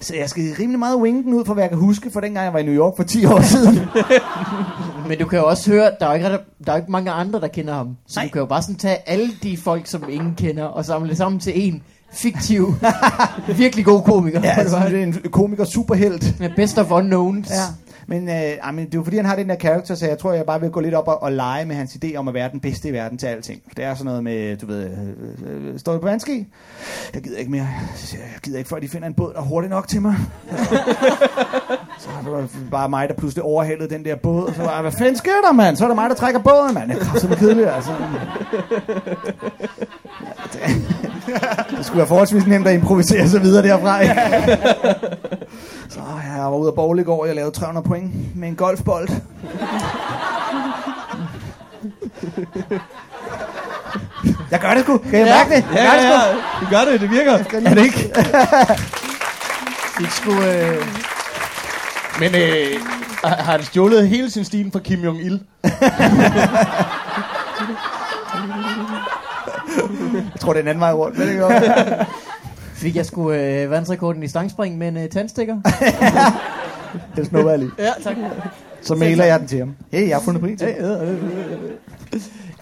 [0.00, 2.44] Så jeg skal rimelig meget winge den ud, for hvad jeg kan huske, for dengang
[2.44, 3.78] jeg var i New York for 10 år siden.
[5.08, 6.28] Men du kan jo også høre, der er ikke,
[6.66, 7.96] der er ikke mange andre, der kender ham.
[8.06, 8.24] Så Nej.
[8.26, 11.16] du kan jo bare sådan tage alle de folk, som ingen kender, og samle det
[11.16, 12.74] sammen til en fiktiv,
[13.56, 14.40] virkelig god komiker.
[14.42, 16.40] ja, det altså, det er en komiker superhelt.
[16.40, 17.50] med best of unknowns.
[17.50, 17.62] Ja,
[18.10, 20.18] men, øh, ej, men det er jo fordi, han har den der karakter, så jeg
[20.18, 22.34] tror, jeg bare vil gå lidt op og, og lege med hans idé om at
[22.34, 23.62] være den bedste i verden til alting.
[23.76, 26.46] Det er sådan noget med, du ved, øh, øh, står det på vandski?
[27.14, 27.68] Jeg gider ikke mere.
[28.12, 30.16] Jeg gider ikke, før de finder en båd, der er hurtigt nok til mig.
[32.00, 34.52] så var det bare mig, der pludselig overhalede den der båd.
[34.52, 35.76] Så var jeg, hvad fanden sker der, mand?
[35.76, 36.90] Så er det mig, der trækker båden, mand.
[36.90, 37.92] Jeg er så kedelig, altså.
[40.52, 40.60] Det
[41.82, 44.14] skulle være forholdsvis nemt at improvisere så videre derfra, ikke?
[45.88, 46.00] Så
[46.36, 49.08] jeg var ude af bowl i går, og jeg lavede 300 point med en golfbold.
[54.50, 54.98] Jeg gør det sgu.
[54.98, 55.64] Kan jeg mærke det?
[55.74, 56.28] Ja, Jeg gør det ja, sgu.
[56.28, 56.34] ja.
[56.60, 57.32] Det gør det, det virker.
[57.70, 58.12] Er det ikke?
[59.98, 60.86] Det skulle, øh,
[62.20, 62.80] Men øh,
[63.24, 65.38] har har han stjålet hele sin stil fra Kim Jong-il?
[70.38, 71.18] Jeg tror, det er en anden vej rundt.
[71.18, 72.04] Men det gør
[72.74, 75.56] fik jeg sgu øh, verdensrekorden i stangspring med en øh, tandstikker.
[77.16, 77.70] Den snupper jeg lige.
[77.78, 78.16] ja, tak.
[78.82, 79.74] Så mailer jeg den til ham.
[79.92, 80.70] Hey, jeg har fundet på en ting.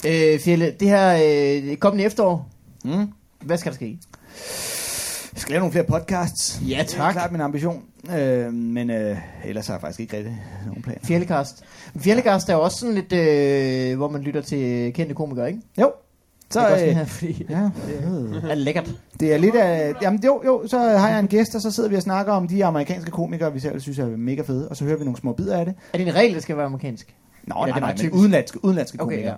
[0.07, 1.19] Øh, Fjelle, det her
[1.71, 2.49] øh, kommende efterår,
[2.85, 3.13] Mm.
[3.41, 3.99] hvad skal der ske?
[5.35, 6.61] Jeg skal lave nogle flere podcasts.
[6.69, 7.83] Ja, Det er klart min ambition.
[8.19, 11.01] Øh, men øh, ellers har jeg faktisk ikke rigtig nogen planer.
[11.05, 11.65] Fjellekast.
[11.99, 15.61] Fjellekast er også sådan lidt, øh, hvor man lytter til kendte komikere, ikke?
[15.81, 15.91] Jo.
[16.51, 17.71] Så, er sådan øh, her, fordi ja.
[18.43, 18.91] det er lækkert.
[19.21, 19.95] Det er lidt af...
[20.03, 22.49] Jamen jo, jo, så har jeg en gæst, og så sidder vi og snakker om
[22.49, 25.33] de amerikanske komikere, vi selv synes er mega fede, og så hører vi nogle små
[25.33, 25.75] bidder af det.
[25.93, 27.15] Er det en regel, der skal være amerikansk?
[27.47, 29.31] Nå, nej, det er nej, bare men udenlandske, udenlandske Okay, komikere.
[29.31, 29.37] ja.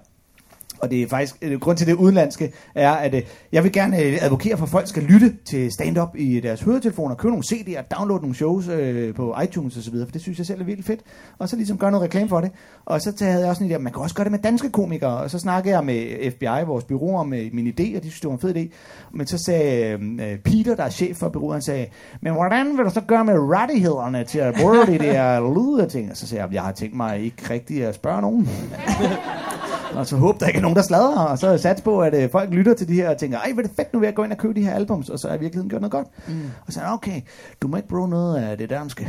[0.78, 3.22] Og det er faktisk, øh, grund til det udenlandske er, at øh,
[3.52, 7.14] jeg vil gerne øh, advokere for, at folk skal lytte til stand-up i deres høretelefoner,
[7.14, 10.38] købe nogle CD'er, downloade nogle shows øh, på iTunes og så videre, for det synes
[10.38, 11.00] jeg selv er virkelig fedt.
[11.38, 12.50] Og så ligesom gøre noget reklame for det.
[12.84, 14.70] Og så havde jeg også en idé, at man kan også gøre det med danske
[14.70, 15.16] komikere.
[15.16, 18.20] Og så snakkede jeg med FBI, vores bureau, om øh, min idé, og de synes,
[18.20, 18.74] det var en fed idé.
[19.12, 21.86] Men så sagde øh, øh, Peter, der er chef for bureauet, han sagde,
[22.20, 26.10] men hvordan vil du så gøre med rettighederne til at bruge de der lyde ting?
[26.10, 28.48] Og så sagde jeg, jeg har tænkt mig ikke rigtigt at spørge nogen.
[29.94, 32.00] Og så håber der ikke er nogen, der sladrer, og så har jeg sat på,
[32.00, 33.98] at øh, folk lytter til de her og tænker, ej, hvor er det fedt, nu
[33.98, 35.82] vil jeg gå ind og købe de her albums, og så jeg i virkeligheden gjort
[35.82, 36.06] noget godt.
[36.28, 36.40] Mm.
[36.66, 37.20] Og så er okay,
[37.62, 39.08] du må ikke bruge noget af det danske.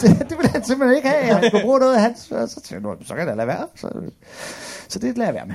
[0.00, 2.30] det, det vil han simpelthen ikke have, jeg skulle bruge noget af hans.
[2.30, 3.66] Og så tænkte jeg, "Nå, så kan da lade være.
[3.76, 3.88] Så,
[4.88, 5.54] så det lader jeg være med.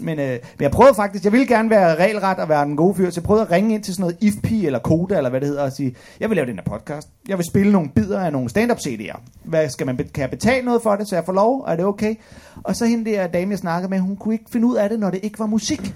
[0.00, 2.94] Men, øh, men jeg prøvede faktisk, jeg ville gerne være regelret og være den gode
[2.94, 5.40] fyr, så jeg prøvede at ringe ind til sådan noget IFPI eller Koda, eller hvad
[5.40, 7.08] det hedder, og sige, jeg vil lave den her podcast.
[7.28, 9.20] Jeg vil spille nogle bidder af nogle stand-up CD'er.
[9.44, 11.64] Hvad skal man, kan jeg betale noget for det, så jeg får lov?
[11.68, 12.14] Er det okay?
[12.62, 15.00] Og så hende der dame, jeg snakkede med, hun kunne ikke finde ud af det,
[15.00, 15.94] når det ikke var musik.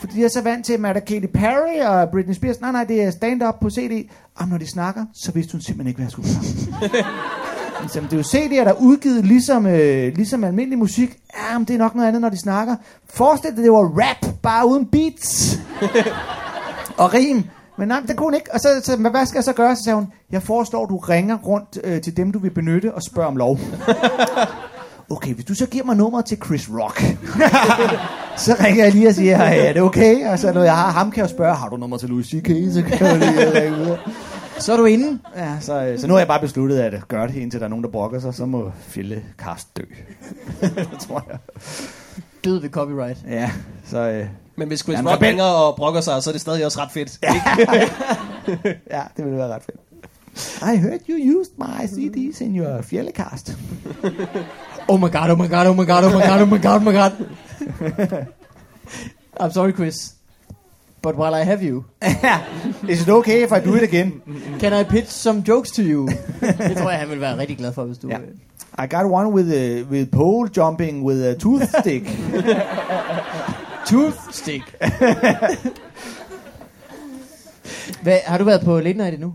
[0.00, 2.60] Fordi jeg er så vant til, at der Katy Perry og Britney Spears.
[2.60, 4.08] Nej, nej, det er stand-up på CD.
[4.34, 7.51] Og når de snakker, så vidste hun simpelthen ikke, hvad jeg skulle gøre.
[7.88, 11.16] Så det er jo CD'er, der er udgivet ligesom, øh, ligesom almindelig musik.
[11.50, 12.76] Ja, men det er nok noget andet, når de snakker.
[13.14, 15.58] Forestil dig, det var rap, bare uden beats.
[16.96, 17.44] og rim.
[17.78, 18.54] Men nej, det kunne hun ikke.
[18.54, 19.76] Og så, så hvad- skal jeg så gøre?
[19.76, 23.02] Så sagde hun, jeg foreslår, du ringer rundt øh, til dem, du vil benytte, og
[23.02, 23.58] spørger om lov.
[25.10, 27.02] Okay, hvis du så giver mig nummeret til Chris Rock,
[28.44, 30.26] så ringer jeg lige og siger, ja, er det okay?
[30.28, 32.46] Og så når jeg har ham, kan jeg spørge, har du nummer til Louis C.K.,
[32.74, 33.98] så kan jeg lige ringe videre.
[34.58, 35.18] Så er du inde.
[35.36, 37.70] Ja, så, øh, så nu har jeg bare besluttet at gøre det, indtil der er
[37.70, 39.82] nogen, der brokker sig, så må Fille Karst dø.
[40.60, 41.38] det tror jeg.
[42.44, 43.18] Død ved copyright.
[43.28, 43.50] Ja,
[43.84, 44.26] så øh,
[44.56, 47.18] Men hvis Chris Rock ringer og brokker sig, så er det stadig også ret fedt.
[47.22, 47.34] Ja.
[48.98, 49.80] ja, det ville være ret fedt.
[50.62, 53.56] I heard you used my CDs in your Fjellecast.
[54.88, 56.76] Oh my god, oh my god, oh my god, oh my god, oh my god,
[56.76, 57.12] oh my god.
[59.40, 60.14] I'm sorry, Chris.
[61.02, 61.84] But while I have you,
[62.88, 64.12] Is it okay if I do it again?
[64.60, 66.08] can I pitch some jokes to you?
[66.68, 68.08] det tror jeg, han vil være rigtig glad for, hvis du...
[68.08, 68.18] Ja.
[68.18, 72.06] øh, I got one with uh, with pole jumping with a toothstick.
[73.90, 74.62] Tooth stick.
[78.02, 79.34] Hvad, har du været på Late Night endnu?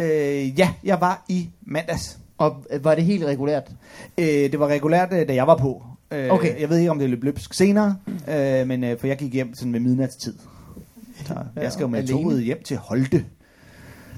[0.00, 2.18] øh, ja, jeg var i mandags.
[2.38, 3.70] Og øh, var det helt regulært?
[4.18, 5.82] Øh, det var regulært, øh, da jeg var på.
[6.10, 6.60] Øh, Okay.
[6.60, 7.96] Jeg ved ikke, om det løb løbsk senere,
[8.28, 10.34] øh, men øh, for jeg gik hjem sådan ved midnatstid.
[11.28, 12.22] Så jeg skal jo med alene?
[12.22, 13.24] toget hjem til Holte.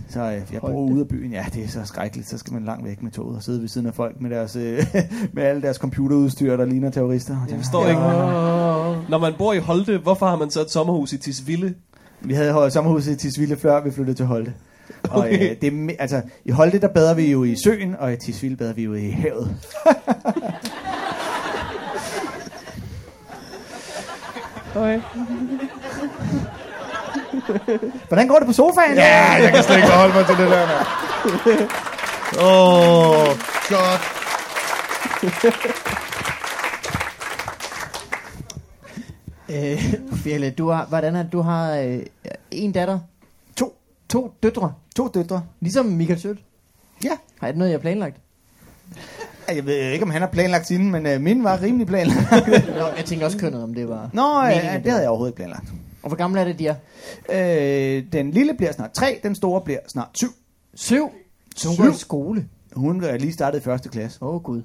[0.09, 1.33] Så øh, jeg bor ude af byen.
[1.33, 2.29] Ja, det er så skrækkeligt.
[2.29, 4.57] Så skal man langt væk med toget og sidde ved siden af folk med, deres,
[4.57, 4.87] øh,
[5.33, 7.37] med alle deres computerudstyr, der ligner terrorister.
[7.51, 8.01] Jeg forstår ikke.
[9.11, 11.75] Når man bor i Holte, hvorfor har man så et sommerhus i Tisvilde?
[12.21, 14.55] Vi havde holdt sommerhuset i Tisvilde før vi flyttede til Holte.
[15.11, 15.51] Og Okay.
[15.51, 18.73] øh, det, altså, i Holte der bader vi jo i søen, og i Tisvilde bader
[18.73, 19.57] vi jo i havet.
[24.77, 25.01] Okay.
[28.09, 28.97] Hvordan går det på sofaen?
[28.97, 30.85] Ja, jeg kan slet ikke forholde mig til det der.
[32.43, 33.27] Åh, oh,
[33.69, 34.21] godt.
[39.51, 39.95] Øh,
[40.25, 41.99] Fjelle, du har, hvordan er du har øh,
[42.51, 42.99] en datter,
[43.57, 43.79] To,
[44.09, 45.43] to døtre, to døtre.
[45.61, 46.39] ligesom Michael Schødt.
[47.05, 47.11] Ja.
[47.41, 48.17] Har det noget, jeg har planlagt?
[49.49, 52.31] Jeg ved ikke, om han har planlagt sine, men øh, min var rimelig planlagt.
[52.79, 54.11] Nå, jeg tænker også kønnet, om det var...
[54.13, 55.65] Nå, meningen, ja, at det havde jeg overhovedet ikke planlagt.
[56.03, 56.75] Og hvor gammel er det, de er?
[57.99, 60.29] Øh, den lille bliver snart tre, den store bliver snart syv.
[60.75, 61.09] Syv.
[61.57, 61.85] Så hun Syv?
[61.85, 62.47] går i skole.
[62.73, 64.19] Hun er lige startet i første klasse.
[64.23, 64.63] Åh, oh, Gud.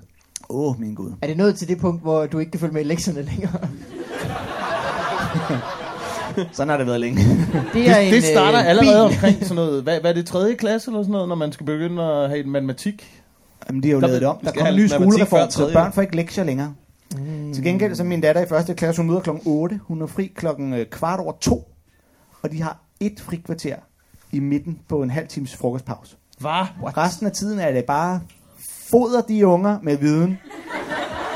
[0.49, 1.11] Åh, oh, min gud.
[1.21, 3.51] Er det nået til det punkt, hvor du ikke kan følge med i lektierne længere?
[6.51, 7.21] Sådan har det været længe.
[7.73, 9.15] Det, er Det, det starter øh, allerede bil.
[9.15, 11.65] omkring sådan noget, hvad, hvad er det, tredje klasse eller sådan noget, når man skal
[11.65, 13.21] begynde at have matematik?
[13.69, 14.38] Jamen, de har jo Der- lavet det om.
[14.43, 16.73] Der skal kommer en ny skolereform, så børn får ikke lektier længere.
[17.18, 17.53] Mm.
[17.53, 19.80] Til gengæld, så er min datter i første klasse, hun møder klokken 8.
[19.88, 21.68] Hun er fri klokken øh, kvart over to.
[22.41, 23.76] Og de har et frikvarter
[24.32, 26.16] i midten på en halv times frokostpause.
[26.39, 26.66] Hvad?
[26.97, 28.20] Resten af tiden er det bare
[28.89, 30.39] foder de unger med viden,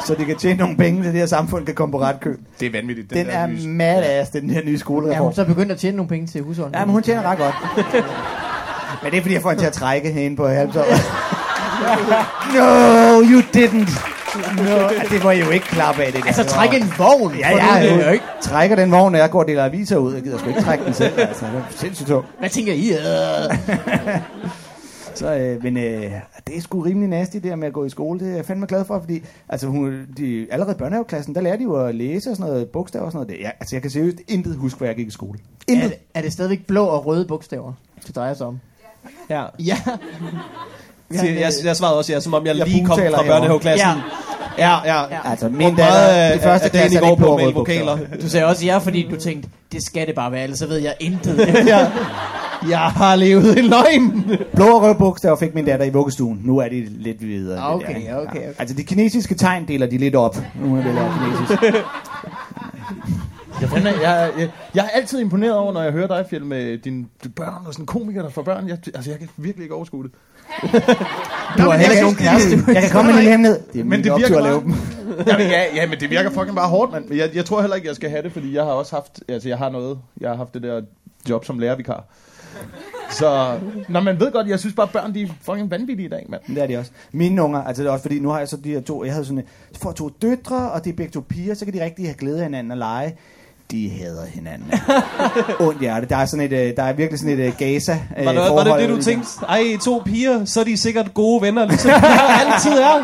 [0.05, 2.37] så de kan tjene nogle penge, så det her samfund kan komme på ret køl.
[2.59, 3.09] Det er vanvittigt.
[3.09, 5.23] Den er madass, den her nye Ja, skolereform.
[5.23, 6.79] hun så begyndt at tjene nogle penge til husholdningen.
[6.79, 7.55] Ja, men hun tjener ret godt.
[9.03, 10.85] men det er fordi, jeg får hende til at trække hende på halvtår.
[12.55, 14.18] no, you didn't.
[14.35, 16.27] No, det var jo ikke klappe af det der.
[16.27, 17.35] Altså, trække en vogn.
[17.35, 18.25] Ja, for ja, er jo ikke.
[18.41, 20.13] trækker den vogn, når jeg går og deler aviser ud.
[20.13, 21.19] Jeg gider sgu ikke trække den selv.
[21.19, 22.25] Altså, det er sindssygt tung.
[22.39, 22.89] Hvad tænker I?
[22.89, 24.21] Øh.
[25.15, 26.11] Så, øh, men øh,
[26.47, 28.19] det er sgu rimelig nasty, det her med at gå i skole.
[28.19, 31.57] Det er jeg fandme glad for, fordi altså, hun, de, allerede i børnehaveklassen, der lærer
[31.57, 33.39] de jo at læse og sådan noget, bogstaver og sådan noget.
[33.39, 35.39] Det, ja, altså, jeg kan seriøst intet huske, hvor jeg gik i skole.
[35.67, 35.89] Er, Intet.
[35.89, 37.73] det, er det stadigvæk blå og røde bogstaver,
[38.07, 38.59] det drejer sig om?
[39.29, 39.45] Ja.
[39.59, 39.77] Ja.
[41.13, 43.89] Jeg, jeg, jeg svarede også ja, som om jeg, Jeg lige kom fra børnehaveklassen.
[44.57, 45.01] Ja, ja.
[45.01, 45.31] ja.
[45.31, 47.97] Altså, min datter, meget i første klasse, i er går på med vokaler.
[48.21, 50.77] Du sagde også ja, fordi du tænkte, det skal det bare være, ellers så ved
[50.77, 51.37] jeg intet.
[51.67, 51.91] ja.
[52.69, 54.37] Jeg har levet en løgn.
[54.55, 56.41] Blå og røde bogstaver fik min datter i vuggestuen.
[56.43, 57.59] Nu er de lidt videre.
[57.59, 58.17] Ah, det okay, der, ikke?
[58.17, 58.53] okay, okay.
[58.59, 60.37] Altså, de kinesiske tegn deler de lidt op.
[60.61, 61.61] Nu er det lært kinesisk.
[63.61, 66.77] Jeg, finder, jeg, jeg, jeg er altid imponeret over, når jeg hører dig, Fjell, med
[66.77, 67.05] dine
[67.35, 68.67] børn og sådan komiker, der får børn.
[68.67, 70.11] Jeg, altså, jeg kan virkelig ikke overskue det.
[71.57, 72.63] Du har heller ikke jeg, nogen kæreste.
[72.67, 73.59] jeg, jeg kan komme med en lille hemmelighed.
[73.73, 74.73] Det er Men det virker at lave dem.
[75.27, 77.05] Jamen, ja, ja, men det virker fucking bare hårdt, mand.
[77.09, 79.19] Men Jeg, jeg tror heller ikke, jeg skal have det, fordi jeg har også haft,
[79.27, 80.81] altså jeg har noget, jeg har haft det der
[81.29, 82.03] job som lærervikar.
[83.11, 86.25] Så, når man ved godt, jeg synes bare, børn, de er fucking vanvittige i dag,
[86.29, 86.41] mand.
[86.47, 86.91] Det er de også.
[87.11, 89.13] Mine unger, altså det er også fordi, nu har jeg så de her to, jeg
[89.13, 89.43] havde sådan,
[89.73, 92.05] så får jeg to døtre, og de er begge to piger, så kan de rigtig
[92.05, 93.15] have glæde af hinanden og lege.
[93.71, 94.71] De hader hinanden.
[95.67, 96.07] Ondt hjerte.
[96.07, 98.41] Der er, sådan et, øh, der er virkelig sådan et uh, gaza øh, Var det,
[98.41, 99.29] var det det, du tænkte?
[99.49, 102.99] Ej, to piger, så er de sikkert gode venner, ligesom de altid er.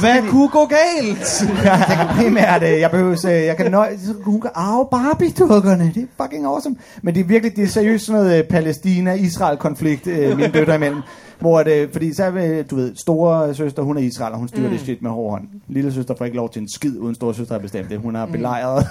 [0.00, 1.42] Hvad kunne gå galt?
[1.64, 5.92] jeg kan primært, øh, jeg behøver, øh, jeg kan nøje, hun kan arve Barbie-dukkerne.
[5.94, 6.76] Det er fucking awesome.
[7.02, 11.02] Men det er virkelig, det er seriøst sådan noget øh, Palæstina-Israel-konflikt, øh, mine døtre imellem.
[11.40, 14.66] Hvor det, fordi så er du ved, store søster, hun er Israel, og hun styrer
[14.66, 14.72] mm.
[14.72, 15.42] det shit med hård hånd.
[15.68, 17.98] Lille søster får ikke lov til en skid, uden store søster har bestemt det.
[17.98, 18.86] Hun har belejret.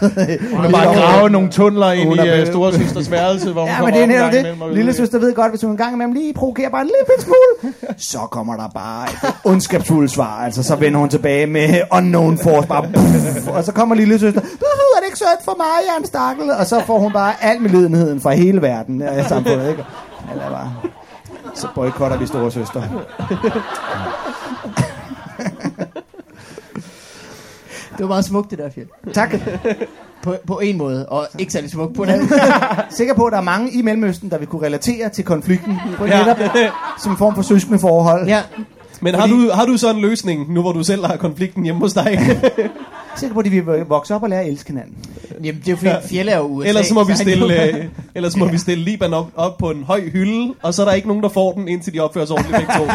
[0.52, 3.70] Hun har bare grave nogle tunneler ind i uh, be- store søsters værelse, hvor hun
[3.70, 4.76] Ja, men det er netop det.
[4.76, 7.74] Lille søster ved godt, hvis hun en gang imellem lige provokerer bare en lille smule,
[7.98, 10.44] så kommer der bare et ondskabsfuldt svar.
[10.46, 14.42] Altså, så vender hun tilbage med unknown force, bare puff, og så kommer lille søster,
[14.42, 14.48] du
[14.96, 17.34] er det ikke sødt for mig, jeg er en stakkel, og så får hun bare
[17.42, 19.84] al medlidenheden fra hele verden af samfundet, ikke?
[20.32, 20.74] Eller bare,
[21.60, 22.82] så boykotter vi store søster.
[27.92, 28.88] Det var meget smukt, det der, Fjell.
[29.14, 29.34] Tak.
[30.24, 32.30] På, på en måde, og ikke særlig smukt på en anden.
[32.98, 36.06] Sikker på, at der er mange i Mellemøsten, der vil kunne relatere til konflikten på
[36.06, 36.38] netop
[36.98, 38.28] som en form for søskende forhold.
[38.28, 38.42] ja,
[39.02, 41.82] Men har du, har du så en løsning, nu hvor du selv har konflikten hjemme
[41.82, 42.20] hos dig?
[43.20, 44.96] Sikker på, at de vil vokse op og lære at elske hinanden.
[45.44, 46.68] Jamen, det er jo fordi, Fjelle er jo USA.
[46.68, 49.84] Ellers så må vi stille, øh, ellers må vi stille Liban op, op på en
[49.84, 52.34] høj hylde, og så er der ikke nogen, der får den, indtil de opfører sig
[52.34, 52.84] ordentligt begge to.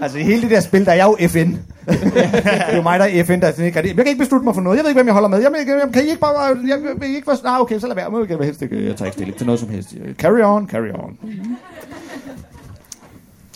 [0.00, 1.50] Altså i hele det der spil, der er jeg jo FN.
[1.50, 2.12] det
[2.44, 4.54] er jo mig, der er FN, der er sådan ikke Jeg kan ikke beslutte mig
[4.54, 4.76] for noget.
[4.76, 5.38] Jeg ved ikke, hvem jeg holder med.
[5.38, 6.40] Jeg, jeg, kan I ikke bare...
[6.40, 7.36] Jeg, jeg, ikke være...
[7.44, 8.10] Nej, okay, så lad være.
[8.10, 9.94] Men jeg, helst ikke, jeg tager ikke stilling til noget som helst.
[10.18, 11.18] Carry on, carry on.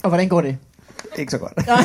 [0.02, 0.56] Og hvordan går det?
[1.18, 1.66] Ikke så godt.
[1.66, 1.76] Nej,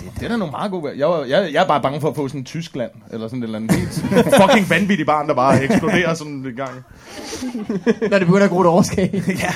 [0.00, 0.92] det, det er nogle meget gode...
[0.96, 3.46] Jeg, var- jeg, jeg er bare bange for at få sådan Tyskland, eller sådan et
[3.46, 4.04] eller andet helt
[4.42, 6.84] fucking vanvittigt barn, der bare eksploderer sådan en gang.
[8.10, 9.14] Når det begynder at gro et overskab.
[9.42, 9.52] ja.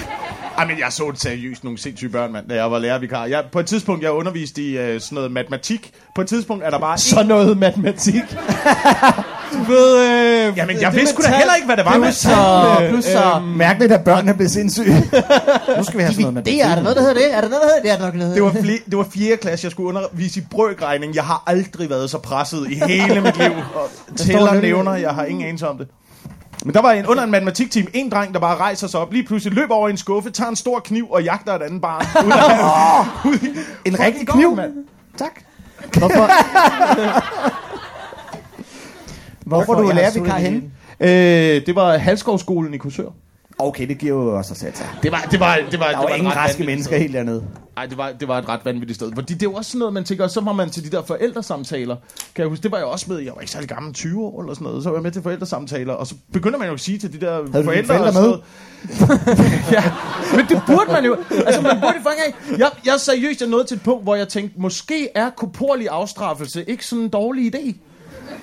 [0.59, 3.25] Ej, men jeg så det seriøst nogle sindssyge børn, mand, da jeg var lærervikar.
[3.25, 5.93] Jeg, på et tidspunkt, jeg underviste i uh, sådan noget matematik.
[6.15, 6.99] På et tidspunkt er der bare...
[6.99, 8.23] Så noget matematik.
[9.53, 9.99] Du ved,
[10.49, 13.41] øh, Jamen, jeg vidste sgu da heller ikke, hvad det var med Plusser, plusser.
[13.57, 14.95] Mærkeligt, at børnene er blevet sindssyge.
[15.79, 17.35] nu skal vi have sådan noget med Det er, er der noget, der hedder det?
[17.37, 17.91] Er der noget, der hedder det?
[17.93, 19.37] Er der nok noget, Det var, fli- det var 4.
[19.37, 21.15] klasse, jeg skulle undervise i brøkregning.
[21.15, 23.51] Jeg har aldrig været så presset i hele mit liv.
[24.11, 25.87] Og tæller nævner, jeg har ingen anelse om det.
[26.65, 29.27] Men der var en, under en matematikteam en dreng, der bare rejser sig op, lige
[29.27, 32.07] pludselig løber over i en skuffe, tager en stor kniv og jagter et andet barn.
[32.27, 34.57] Ud af, ud i, En rigtig kniv.
[34.57, 34.73] mand.
[35.19, 35.31] Tak.
[35.99, 36.31] Hvorfor?
[39.47, 40.63] Hvorfor er du har lærervikar henne?
[41.01, 43.09] Øh, det var Halskovskolen i Korsør.
[43.59, 44.73] Okay, det giver jo også sig.
[45.03, 47.45] Det var, det var, det var, Der det var var ingen raske mennesker helt dernede.
[47.77, 49.13] Nej, det var, det var et ret vanvittigt sted.
[49.15, 51.03] Fordi det er jo også sådan noget, man tænker, så var man til de der
[51.03, 51.97] forældresamtaler.
[52.35, 54.41] Kan jeg huske, det var jeg også med, jeg var ikke særlig gammel, 20 år
[54.43, 54.83] eller sådan noget.
[54.83, 57.27] Så var jeg med til forældresamtaler, og så begynder man jo at sige til de
[57.27, 57.85] der dine forældre...
[57.99, 58.23] forældre med?
[58.23, 58.41] noget-
[59.73, 59.83] ja,
[60.37, 61.17] men det burde man jo.
[61.47, 64.15] Altså, man burde jo faktisk jeg, jeg er seriøst jeg nåede til et punkt, hvor
[64.15, 67.75] jeg tænkte, måske er korporlig afstraffelse ikke sådan en dårlig idé.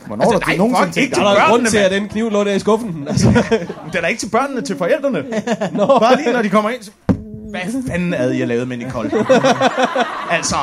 [0.08, 2.10] Hvornår Altså, har nej, nogensinde fuck, ikke tænkt Der er der grund til, at den
[2.10, 3.08] kniv lå der i skuffen.
[3.08, 3.28] Altså,
[3.94, 5.24] Den er ikke til børnene, til forældrene.
[5.78, 5.86] Nå.
[5.86, 6.92] Bare lige når de kommer ind, så...
[7.50, 9.12] Hvad fanden havde jeg lavet med Nicole?
[10.38, 10.56] altså,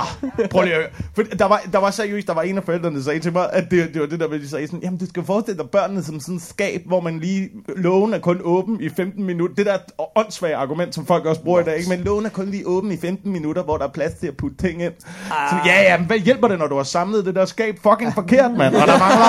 [0.51, 0.91] prøv lige at.
[1.15, 3.49] For der var, der var seriøst, der var en af forældrene, der sagde til mig,
[3.53, 5.71] at det, det var det der, med, de sagde sådan, jamen du skal forestille dig
[5.71, 9.55] børnene som sådan et skab, hvor man lige, lågen er kun åben i 15 minutter.
[9.55, 9.79] Det der
[10.17, 11.89] åndssvage argument, som folk også bruger i dag, ikke?
[11.89, 14.37] men lågen er kun lige åben i 15 minutter, hvor der er plads til at
[14.37, 14.93] putte ting ind.
[15.29, 18.15] Så, ja, ja, men hvad hjælper det, når du har samlet det der skab fucking
[18.15, 18.77] forkert, mand?
[18.77, 19.27] Og der mangler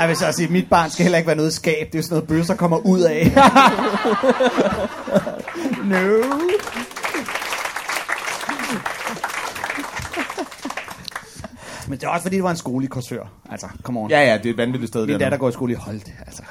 [0.00, 1.86] Jeg vil så sige, mit barn skal heller ikke være noget skab.
[1.86, 3.32] Det er jo sådan noget, bøsser kommer ud af.
[5.84, 6.22] no.
[11.88, 13.32] Men det er også fordi, det var en skole i Korsør.
[13.50, 14.10] Altså, come on.
[14.10, 15.06] Ja, ja, det er et vanvittigt sted.
[15.06, 16.42] Min der datter går i skole i Holte, altså.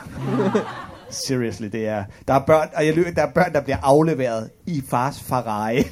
[1.10, 2.04] Seriously, det er...
[2.28, 5.84] Der er børn, og jeg løber, der er børn, der bliver afleveret i fars Ferrari.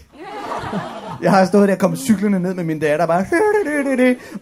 [1.21, 3.25] Jeg har stået der og kommet cyklerne ned med min datter, bare...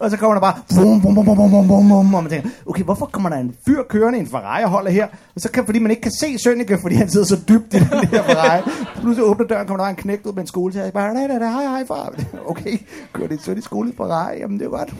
[0.00, 0.54] Og så kommer der bare...
[0.74, 3.54] Bum, bum, bum, bum, bum, bum, bum, og man tænker, okay, hvorfor kommer der en
[3.66, 5.06] fyr kørende i en Ferrari og holder her?
[5.34, 7.78] Og så kan, fordi man ikke kan se Sønneke, fordi han sidder så dybt i
[7.78, 8.62] den der Ferrari.
[9.00, 10.80] Pludselig åbner døren, kommer der en knægt ud med en skole til.
[10.80, 12.14] Jeg bare, nej, nej, hej, hej, far.
[12.50, 12.78] Okay,
[13.12, 14.38] kører det søn i skole i Ferrari?
[14.38, 14.94] Jamen, det er godt.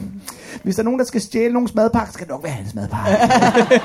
[0.62, 3.16] Hvis der er nogen, der skal stjæle nogens madpakke, skal det nok være hans madpakke.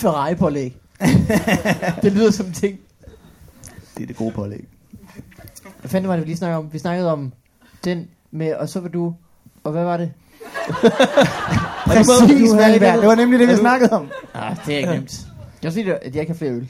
[0.00, 0.76] Ferrari-pålæg.
[2.02, 2.78] det lyder som ting.
[3.96, 4.68] Det er det gode pålæg.
[5.86, 6.68] Hvad fanden var det, vi lige snakkede om?
[6.72, 7.32] Vi snakkede om
[7.84, 9.14] den med, og så var du...
[9.64, 10.12] Og hvad var det?
[11.86, 12.98] Præcis, Valberg.
[12.98, 14.08] Det var nemlig det, vi Er du- snakkede om.
[14.34, 15.20] Ah, det er ikke nemt.
[15.62, 16.68] Jeg synes, at jeg ikke har flere øl.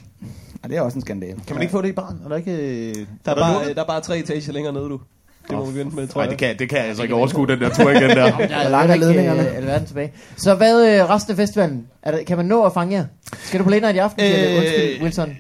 [0.65, 1.37] Ja, det er også en skandale.
[1.47, 2.21] Kan man ikke få det i barn?
[2.25, 2.93] Er der ikke...
[3.25, 5.01] der, er bare, der er bare tre etager længere nede, du.
[5.49, 6.31] Det må vi vente med, tror Nej, jeg.
[6.31, 8.39] det kan, det kan jeg altså ikke overskue, den der tur igen der.
[8.63, 9.49] Jeg langt er ledningerne?
[9.51, 10.13] Øh, alverden tilbage.
[10.37, 11.87] Så hvad øh, resten af festivalen?
[12.03, 13.05] Er der, kan man nå at fange jer?
[13.39, 14.25] Skal du på Night i aften?
[14.25, 15.29] Øh, Øh, Undskyld, Wilson.
[15.29, 15.35] Vi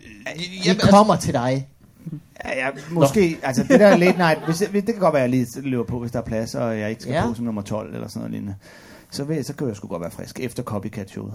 [0.64, 1.68] Jamen, altså- kommer til dig.
[2.44, 5.30] Ja, ja, måske, altså det der late night, hvis, hvis, det kan godt være, at
[5.30, 7.20] jeg lige løber på, hvis der er plads, og jeg ikke skal Ja.
[7.22, 7.28] ja.
[7.28, 8.54] på som nummer 12 eller sådan noget lignende.
[9.10, 11.34] Så, vil, så kan jeg sgu godt være frisk efter Copycat showet.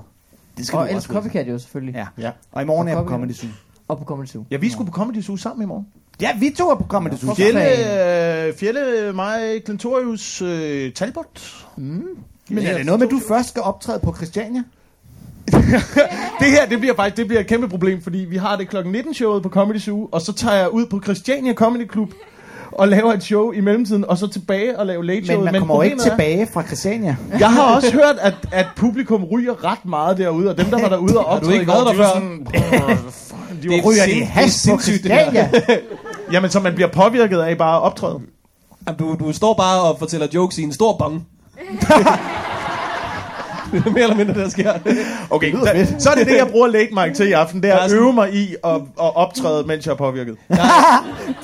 [0.58, 1.04] Det skal Og ellers.
[1.04, 1.96] Copycat jo selvfølgelig.
[1.96, 2.08] Ja.
[2.18, 2.32] Ja.
[2.52, 3.10] Og i morgen Og er jeg på.
[3.10, 3.50] Comedy Zoo.
[3.88, 4.46] Og på Comedy Zoo.
[4.52, 5.88] Ja, vi skulle på Comedy Zoo sammen i morgen.
[6.22, 7.26] Ja, vi to er på Comedy Zoo.
[7.26, 7.42] Hvorfor?
[7.42, 11.66] Fjelle, øh, Fjelle mig, Clintorius, øh, Talbot.
[11.76, 12.06] Men
[12.50, 14.64] er det noget med, at du først skal optræde på Christiania?
[16.40, 18.92] Det her, det bliver faktisk det bliver et kæmpe problem, fordi vi har det klokken
[18.94, 22.10] 19 showet på Comedy Zoo, og så tager jeg ud på Christiania Comedy Club
[22.72, 25.52] og laver et show i mellemtiden, og så tilbage og lave late Men showet.
[25.52, 27.16] man kommer jo ikke tilbage fra Christiania.
[27.40, 30.90] Jeg har også hørt, at, at publikum ryger ret meget derude, og dem, der var
[30.90, 32.04] derude og Har du optræde ikke været der før?
[32.04, 32.22] de
[32.88, 32.98] var,
[33.64, 34.80] Det er Ryger de hash på.
[34.80, 35.50] Christiania?
[36.34, 38.20] Jamen, så man bliver påvirket af bare at optræde.
[38.88, 41.28] Jamen, Du, du står bare og fortæller jokes i en stor bong.
[43.72, 44.74] det er mere eller mindre, det der sker.
[45.36, 47.74] Okay, da, så er det det, jeg bruger late mic til i aften, det er
[47.74, 50.36] Der er at sådan- øve mig i at, at optræde, mens jeg er påvirket.
[50.50, 50.58] Det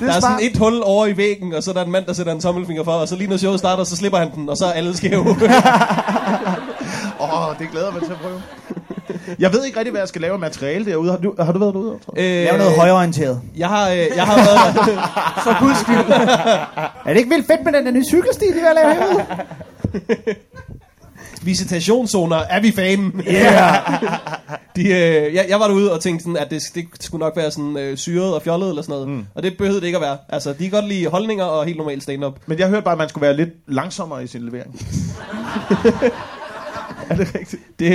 [0.00, 2.12] Der er sådan et hul over i væggen, og så er der en mand, der
[2.12, 4.56] sætter en tommelfinger for, og så lige når showet starter, så slipper han den, og
[4.56, 5.20] så er alle skæve.
[7.20, 8.42] Åh, oh, det glæder jeg mig til at prøve.
[9.38, 11.10] Jeg ved ikke rigtig, hvad jeg skal lave af materiale derude.
[11.10, 11.94] Har du, har du været derude?
[12.16, 13.40] Øh, Lav noget højorienteret.
[13.56, 14.74] Jeg har, øh, jeg har været...
[15.44, 16.12] For guds skyld.
[17.04, 19.26] er det ikke vildt fedt med den der nye cykelstil, de vil lave herude?
[21.48, 23.22] Visitationszoner, er vi fan?
[23.28, 24.02] Yeah.
[24.76, 27.50] De, øh, jeg, jeg var derude og tænkte sådan, at det, det skulle nok være
[27.50, 29.08] sådan øh, syret og fjollet eller sådan noget.
[29.08, 29.24] Mm.
[29.34, 30.16] Og det behøvede det ikke at være.
[30.28, 32.38] Altså, de kan godt lide holdninger og helt normal stand-up.
[32.46, 34.74] Men jeg hørte bare, at man skulle være lidt langsommere i sin levering.
[37.10, 37.62] er det rigtigt?
[37.78, 37.92] Det,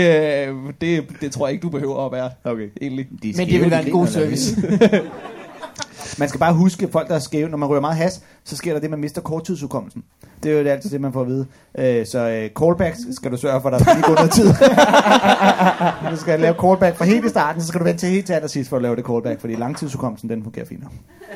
[0.48, 2.68] øh, det, det tror jeg ikke, du behøver at være, Okay.
[2.82, 3.08] egentlig.
[3.24, 4.56] De Men det vil være en god service.
[6.18, 8.74] Man skal bare huske, folk der er skæve, når man rører meget has, så sker
[8.74, 10.04] der det, man mister korttidsudkommelsen.
[10.44, 11.46] Det er jo altid det, man får at vide.
[11.78, 14.48] Øh, så øh, callbacks skal du sørge for, at der lige gå noget tid.
[16.12, 18.34] du skal lave callback fra helt i starten, så skal du vente til helt til
[18.34, 20.84] allersidst for at lave det callback, fordi langtidsudkommelsen, den fungerer fint.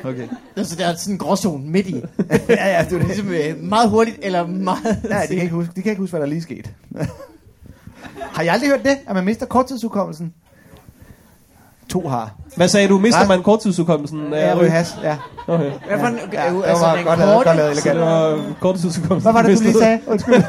[0.04, 0.28] Okay.
[0.56, 1.94] altså, der er sådan en gråzone midt i.
[2.48, 3.06] ja, ja, det er det.
[3.06, 4.98] Ligesom øh, meget hurtigt, eller meget...
[5.10, 6.70] Ja, de kan, ikke huske, de kan ikke huske, hvad der lige skete.
[8.18, 10.34] har I aldrig hørt det, at man mister korttidsudkommelsen?
[11.90, 12.30] To har.
[12.56, 12.98] Hvad sagde du?
[12.98, 13.36] Mister Hvad?
[13.36, 14.32] man korttidsudkommelsen?
[14.32, 15.16] Ja, ryge has, ja.
[15.46, 15.70] Okay.
[15.86, 17.90] Hvad for en, Ja, ja, det altså, var den godt korte, godt lavet, Så det
[17.92, 18.10] elegant.
[18.10, 19.32] var korttidsudkommelsen.
[19.32, 20.00] Hvad var det, du lige sagde?
[20.06, 20.34] Undskyld.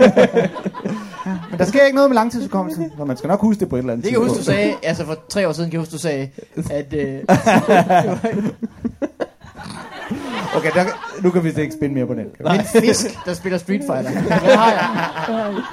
[1.25, 3.75] ja, men der sker ikke noget med langtidsudkommelsen, så man skal nok huske det på
[3.75, 5.77] et eller andet Det kan jeg huske, du sagde, altså for tre år siden kan
[5.77, 6.29] jeg huske, du sagde,
[6.71, 6.93] at...
[6.93, 7.19] Øh,
[10.55, 10.83] Okay, der,
[11.23, 12.25] nu kan vi ikke spænde mere på den.
[12.51, 14.11] min fisk, der spiller Street Fighter.
[14.21, 15.53] Hvad har jeg?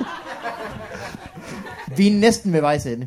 [1.97, 3.07] Vi er næsten ved vejs ende.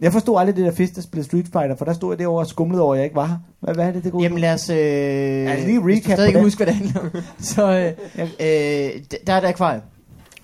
[0.00, 2.42] Jeg forstod aldrig det der fisk, der spillede Street Fighter, for der stod jeg derovre
[2.42, 3.36] og skumlede over, at jeg ikke var her.
[3.60, 4.22] Hvad, hvad er det, det går?
[4.22, 4.70] Jamen lad os...
[4.70, 7.10] Øh, Altså, lige hvis du recap stadig ikke huske, hvad det handler om.
[7.38, 7.70] Så
[8.18, 9.82] øh, øh, der er et akvarium.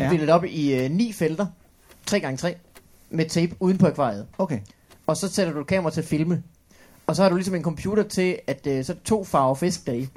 [0.00, 0.10] Du Ja.
[0.10, 1.46] det op i øh, ni felter.
[2.10, 2.54] 3x3.
[3.10, 4.26] Med tape uden på akvariet.
[4.38, 4.58] Okay.
[5.06, 6.42] Og så sætter du et kamera til at filme.
[7.06, 9.86] Og så har du ligesom en computer til, at øh, så er to farver fisk
[9.86, 10.08] deri.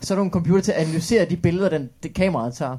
[0.00, 2.76] Så har du en computer til at analysere de billeder, den, det kameraet tager.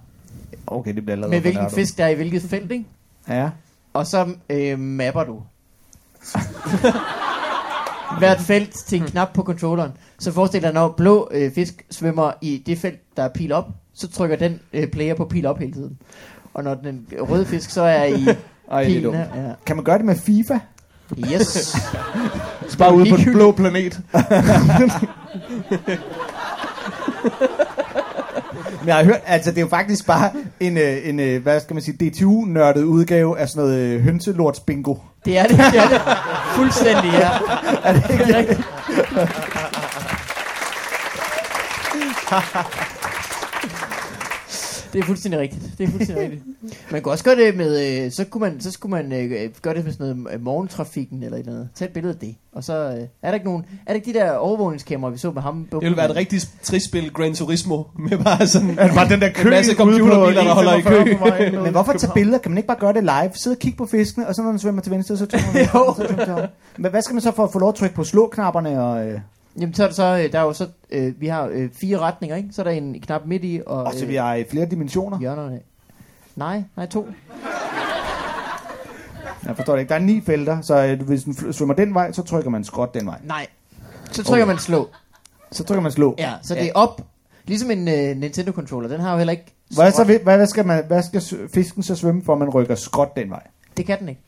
[0.68, 2.86] Okay, det bliver lavet Med hvilken fisk der er i hvilket felt, ikke?
[3.30, 3.50] Ja.
[3.94, 5.42] Og så øh, mapper du.
[8.20, 9.92] Hvert felt til en knap på controlleren.
[10.20, 13.66] Så forestil dig, når blå øh, fisk svømmer i det felt, der er pil op,
[13.94, 15.98] så trykker den øh, player på pil op hele tiden.
[16.54, 18.26] Og når den røde fisk så er i
[18.72, 19.18] Ej, det er pilen dumt.
[19.18, 19.54] her, ja.
[19.66, 20.60] Kan man gøre det med FIFA?
[21.34, 21.76] Yes.
[22.80, 24.02] Bare ude på den blå planet.
[28.80, 31.60] Men jeg har hørt, altså det er jo faktisk bare en, øh, en øh, hvad
[31.60, 34.96] skal man sige, DTU-nørdet udgave af sådan noget øh, hønselorts bingo.
[35.26, 36.02] Det er det, det er det.
[36.56, 37.30] Fuldstændig, ja.
[37.84, 38.62] Er det ikke rigtigt.
[44.94, 45.78] Det er fuldstændig rigtigt.
[45.78, 46.44] Det er fuldstændig rigtigt.
[46.92, 49.74] Man kunne også gøre det med, øh, så, kunne man, så skulle man øh, gøre
[49.74, 51.70] det med sådan noget øh, morgentrafikken eller et eller andet.
[51.76, 52.36] Tag et billede af det.
[52.54, 55.32] Og så øh, er der ikke nogen, er det ikke de der overvågningskameraer, vi så
[55.32, 55.68] med ham?
[55.72, 59.22] Det ville være et rigtig trist spil, Gran Turismo, med bare sådan det bare den
[59.22, 61.60] der kø en masse computerbiler, der holder i 1,45 kø.
[61.64, 62.38] Men hvorfor tage billeder?
[62.38, 63.32] Kan man ikke bare gøre det live?
[63.34, 65.70] Sidde og kigge på fiskene, og så når den svømmer til venstre, så trykker man
[66.38, 66.48] Jo.
[66.78, 68.84] Men hvad skal man så for at få lov at trykke på slå-knapperne?
[68.84, 69.20] Og, øh,
[69.60, 72.00] Jamen så er der så, øh, der er jo så, øh, vi har øh, fire
[72.00, 72.50] retninger, ikke?
[72.52, 75.20] Så er der en knap midt i, og, og så vi har flere dimensioner?
[75.20, 75.60] hjørnerne.
[76.36, 77.08] Nej, nej, to.
[79.46, 79.90] Jeg forstår det ikke.
[79.90, 82.94] Der er ni felter, så øh, hvis den svømmer den vej, så trykker man skråt
[82.94, 83.20] den vej.
[83.24, 83.48] Nej.
[84.12, 84.54] Så trykker Okay.
[84.54, 84.90] man slå.
[85.52, 86.16] Så trykker man slå.
[86.18, 87.02] Ja, så det er op.
[87.46, 89.46] Ligesom en uh, Nintendo controller, den har jo heller ikke
[89.76, 90.08] Hvad, så, skråt.
[90.08, 93.42] hvad, hvad, skal man, hvad skal fisken så svømme for, man rykker skråt den vej?
[93.78, 94.22] Det kan den ikke.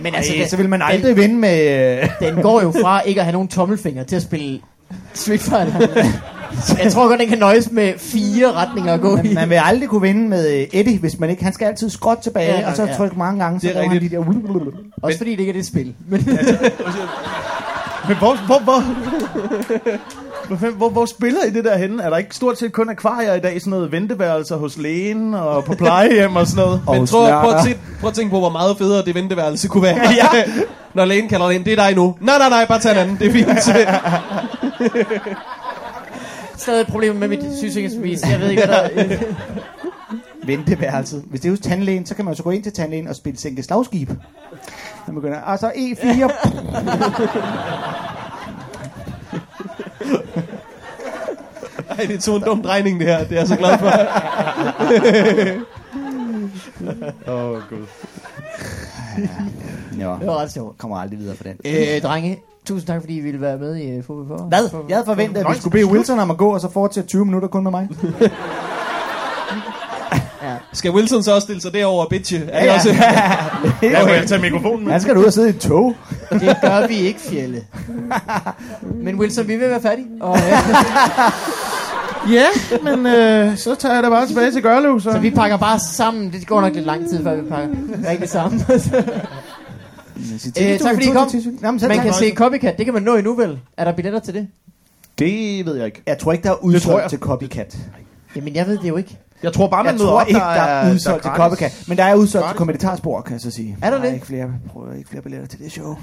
[0.00, 1.98] Men Altså, Ej, den, så vil man aldrig vinde med...
[2.02, 4.60] Øh, den går jo fra ikke at have nogen tommelfinger til at spille
[5.14, 5.86] Street Fighter.
[6.82, 9.22] Jeg tror godt, den kan nøjes med fire retninger at gå i.
[9.22, 11.44] man, man vil aldrig kunne vinde med øh, Eddie, hvis man ikke...
[11.44, 12.94] Han skal altid skråt tilbage, Ja, ja, og så ja.
[12.94, 14.24] trykke mange gange, så Det er han de der...
[15.02, 15.94] Også fordi det ikke er det spil.
[16.08, 16.20] Men,
[18.08, 18.82] Men hvor, hvor, hvor,
[20.48, 22.02] hvor, hvor, spiller I det der henne?
[22.02, 23.60] Er der ikke stort set kun akvarier i dag?
[23.60, 26.80] Sådan noget venteværelser hos lægen og på plejehjem og sådan noget?
[26.92, 29.82] Men tror, prøv, at tænke, prøv at tænke på, hvor meget federe det venteværelse kunne
[29.82, 29.96] være.
[29.96, 30.44] ja.
[30.94, 32.16] Når lægen kalder ind, det er dig nu.
[32.20, 33.16] Nej, nej, nej, bare tag en anden.
[33.18, 33.48] Det er fint.
[36.60, 38.22] stadig et problem med mit sygesikringsbevis.
[38.30, 39.16] Jeg ved ikke, hvad der er.
[40.44, 41.22] Venteværelset.
[41.26, 43.16] Hvis det er hos tandlægen, så kan man jo så gå ind til tandlægen og
[43.16, 44.10] spille sænke slagskib.
[45.06, 46.32] Så begynder, og så E4.
[51.90, 53.18] Ej, det tog en dum drejning, det her.
[53.24, 53.86] Det er jeg så glad for.
[57.28, 57.86] Åh, oh, gud.
[59.98, 60.78] ja, Det var ret sjovt.
[60.78, 61.56] kommer aldrig videre for den.
[61.64, 64.44] Øh, drenge, tusind tak, fordi I ville være med i uh, Fodbold for.
[64.46, 64.68] Hvad?
[64.88, 67.24] Jeg havde forventet, at vi skulle bede Wilson om at gå, og så fortsætte 20
[67.24, 67.88] minutter kun med mig.
[70.72, 72.38] Skal Wilson så også stille sig derover og bitche?
[72.48, 72.88] Er det Ja, også?
[73.82, 74.92] Ja, jeg tage mikrofonen med?
[74.92, 75.94] Han skal da ud og sidde i et tog.
[76.30, 77.64] Det gør vi ikke, Fjelle.
[78.94, 80.06] Men Wilson, vi vil være færdige.
[80.20, 80.42] Og, øh,
[82.30, 82.46] Ja,
[82.82, 85.12] men øh, så tager jeg da bare tilbage til Gørlev, så.
[85.12, 86.32] så vi pakker bare sammen.
[86.32, 87.76] Det går nok lidt lang tid, før vi pakker
[88.10, 88.60] rigtig sammen.
[90.60, 91.28] Øh, tak fordi I kom.
[91.34, 91.90] Jamen, Man tak.
[92.04, 93.58] kan se Copycat, det kan man nå endnu vel.
[93.76, 94.48] Er der billetter til det?
[95.18, 96.02] Det ved jeg ikke.
[96.06, 96.64] Jeg tror ikke, der er jeg.
[96.64, 97.76] udsolgt til Copycat.
[98.36, 99.18] Jamen, jeg ved det jo ikke.
[99.42, 101.30] Jeg tror bare, man Jeg møder tror op, ikke, der er udsolgt til.
[101.34, 101.84] Copycat.
[101.88, 102.54] Men der er udsolgt Gratis.
[102.54, 103.76] til kommentarspor, kan jeg så sige.
[103.82, 104.10] Er der der det?
[104.10, 105.96] Er ikke flere, prøver ikke flere billetter til det show.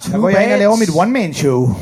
[0.00, 1.74] Så der går jeg ind og laver mit one-man-show.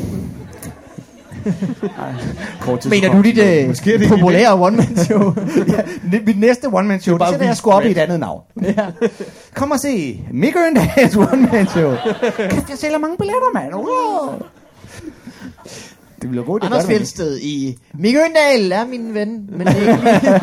[2.90, 5.34] Mener du dit øh, populære one-man-show?
[6.12, 8.40] ja, mit næste one-man-show, det sætter jeg sgu op i et andet navn.
[8.62, 8.86] ja.
[9.54, 11.94] Kom og se Mikke Øndals one-man-show.
[12.50, 13.74] Kæft, jeg sælger mange billetter, mand.
[13.74, 14.42] Wow.
[16.22, 20.38] Det bliver godt, Anders Fjeldsted i Mikke Øndal er min ven, men det er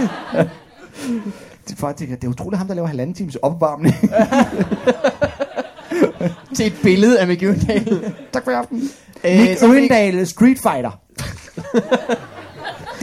[1.69, 3.95] Det faktisk, det er utroligt ham, der laver halvanden times opvarmning.
[6.55, 8.13] til et billede af Mikke Øndal.
[8.33, 8.89] tak for i aften.
[9.23, 10.91] Øh, fik- Øndal Street Fighter.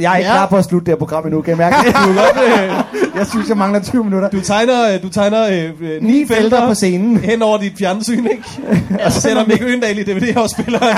[0.01, 0.35] Jeg er ikke Ja.
[0.37, 1.77] klar på at slutte det her program endnu, kan jeg mærke.
[1.87, 2.75] Du kan godt, øh,
[3.17, 4.29] jeg synes, jeg mangler 20 minutter.
[4.31, 5.47] Du tegner, øh, du tegner
[5.81, 7.17] øh, Ni felter på scenen.
[7.17, 8.45] hen over dit fjernsyn, ikke?
[9.05, 10.97] Og så sætter Mikke Øndal i DVD-afspilleren.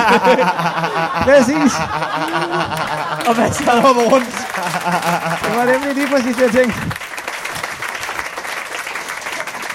[1.28, 1.72] Præcis.
[3.28, 3.62] Og hvad så?
[3.66, 4.26] Der hopper rundt.
[5.44, 6.78] Det var nemlig lige præcis det, jeg tænkte.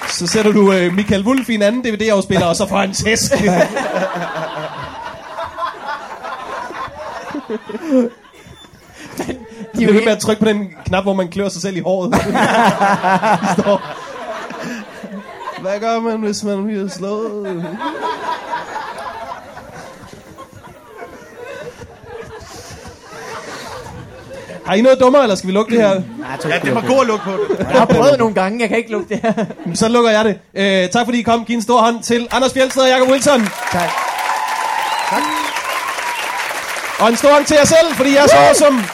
[0.08, 3.32] Så sætter du øh, Michael Wulff i en anden DVD-afspiller, og så får han tæsk.
[9.78, 11.78] De er jo ved med at trykke på den knap, hvor man klør sig selv
[11.78, 12.12] i håret.
[12.12, 13.82] Der står,
[15.62, 17.66] Hvad gør man, hvis man bliver slået?
[24.66, 25.92] Har I noget dummere, eller skal vi lukke det her?
[26.50, 27.60] Ja, det var god at lukke på det.
[27.60, 29.46] Jeg har prøvet nogle gange, jeg kan ikke lukke det her.
[29.74, 30.40] Så lukker jeg det.
[30.56, 31.46] Øh, tak fordi I kom.
[31.46, 33.42] Giv en stor hånd til Anders Fjeldsted og Jacob Wilson.
[33.72, 33.90] Tak.
[37.00, 38.86] Og en stor hånd til jer selv, fordi jeg er så awesome.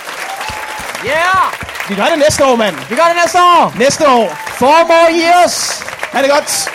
[1.06, 1.52] Yeah!
[1.90, 2.76] Vi gør det næste år, mand.
[2.90, 3.74] Vi gør det næste år!
[3.78, 4.38] Næste år.
[4.48, 5.84] Four more years!
[6.12, 6.72] Ha' det godt.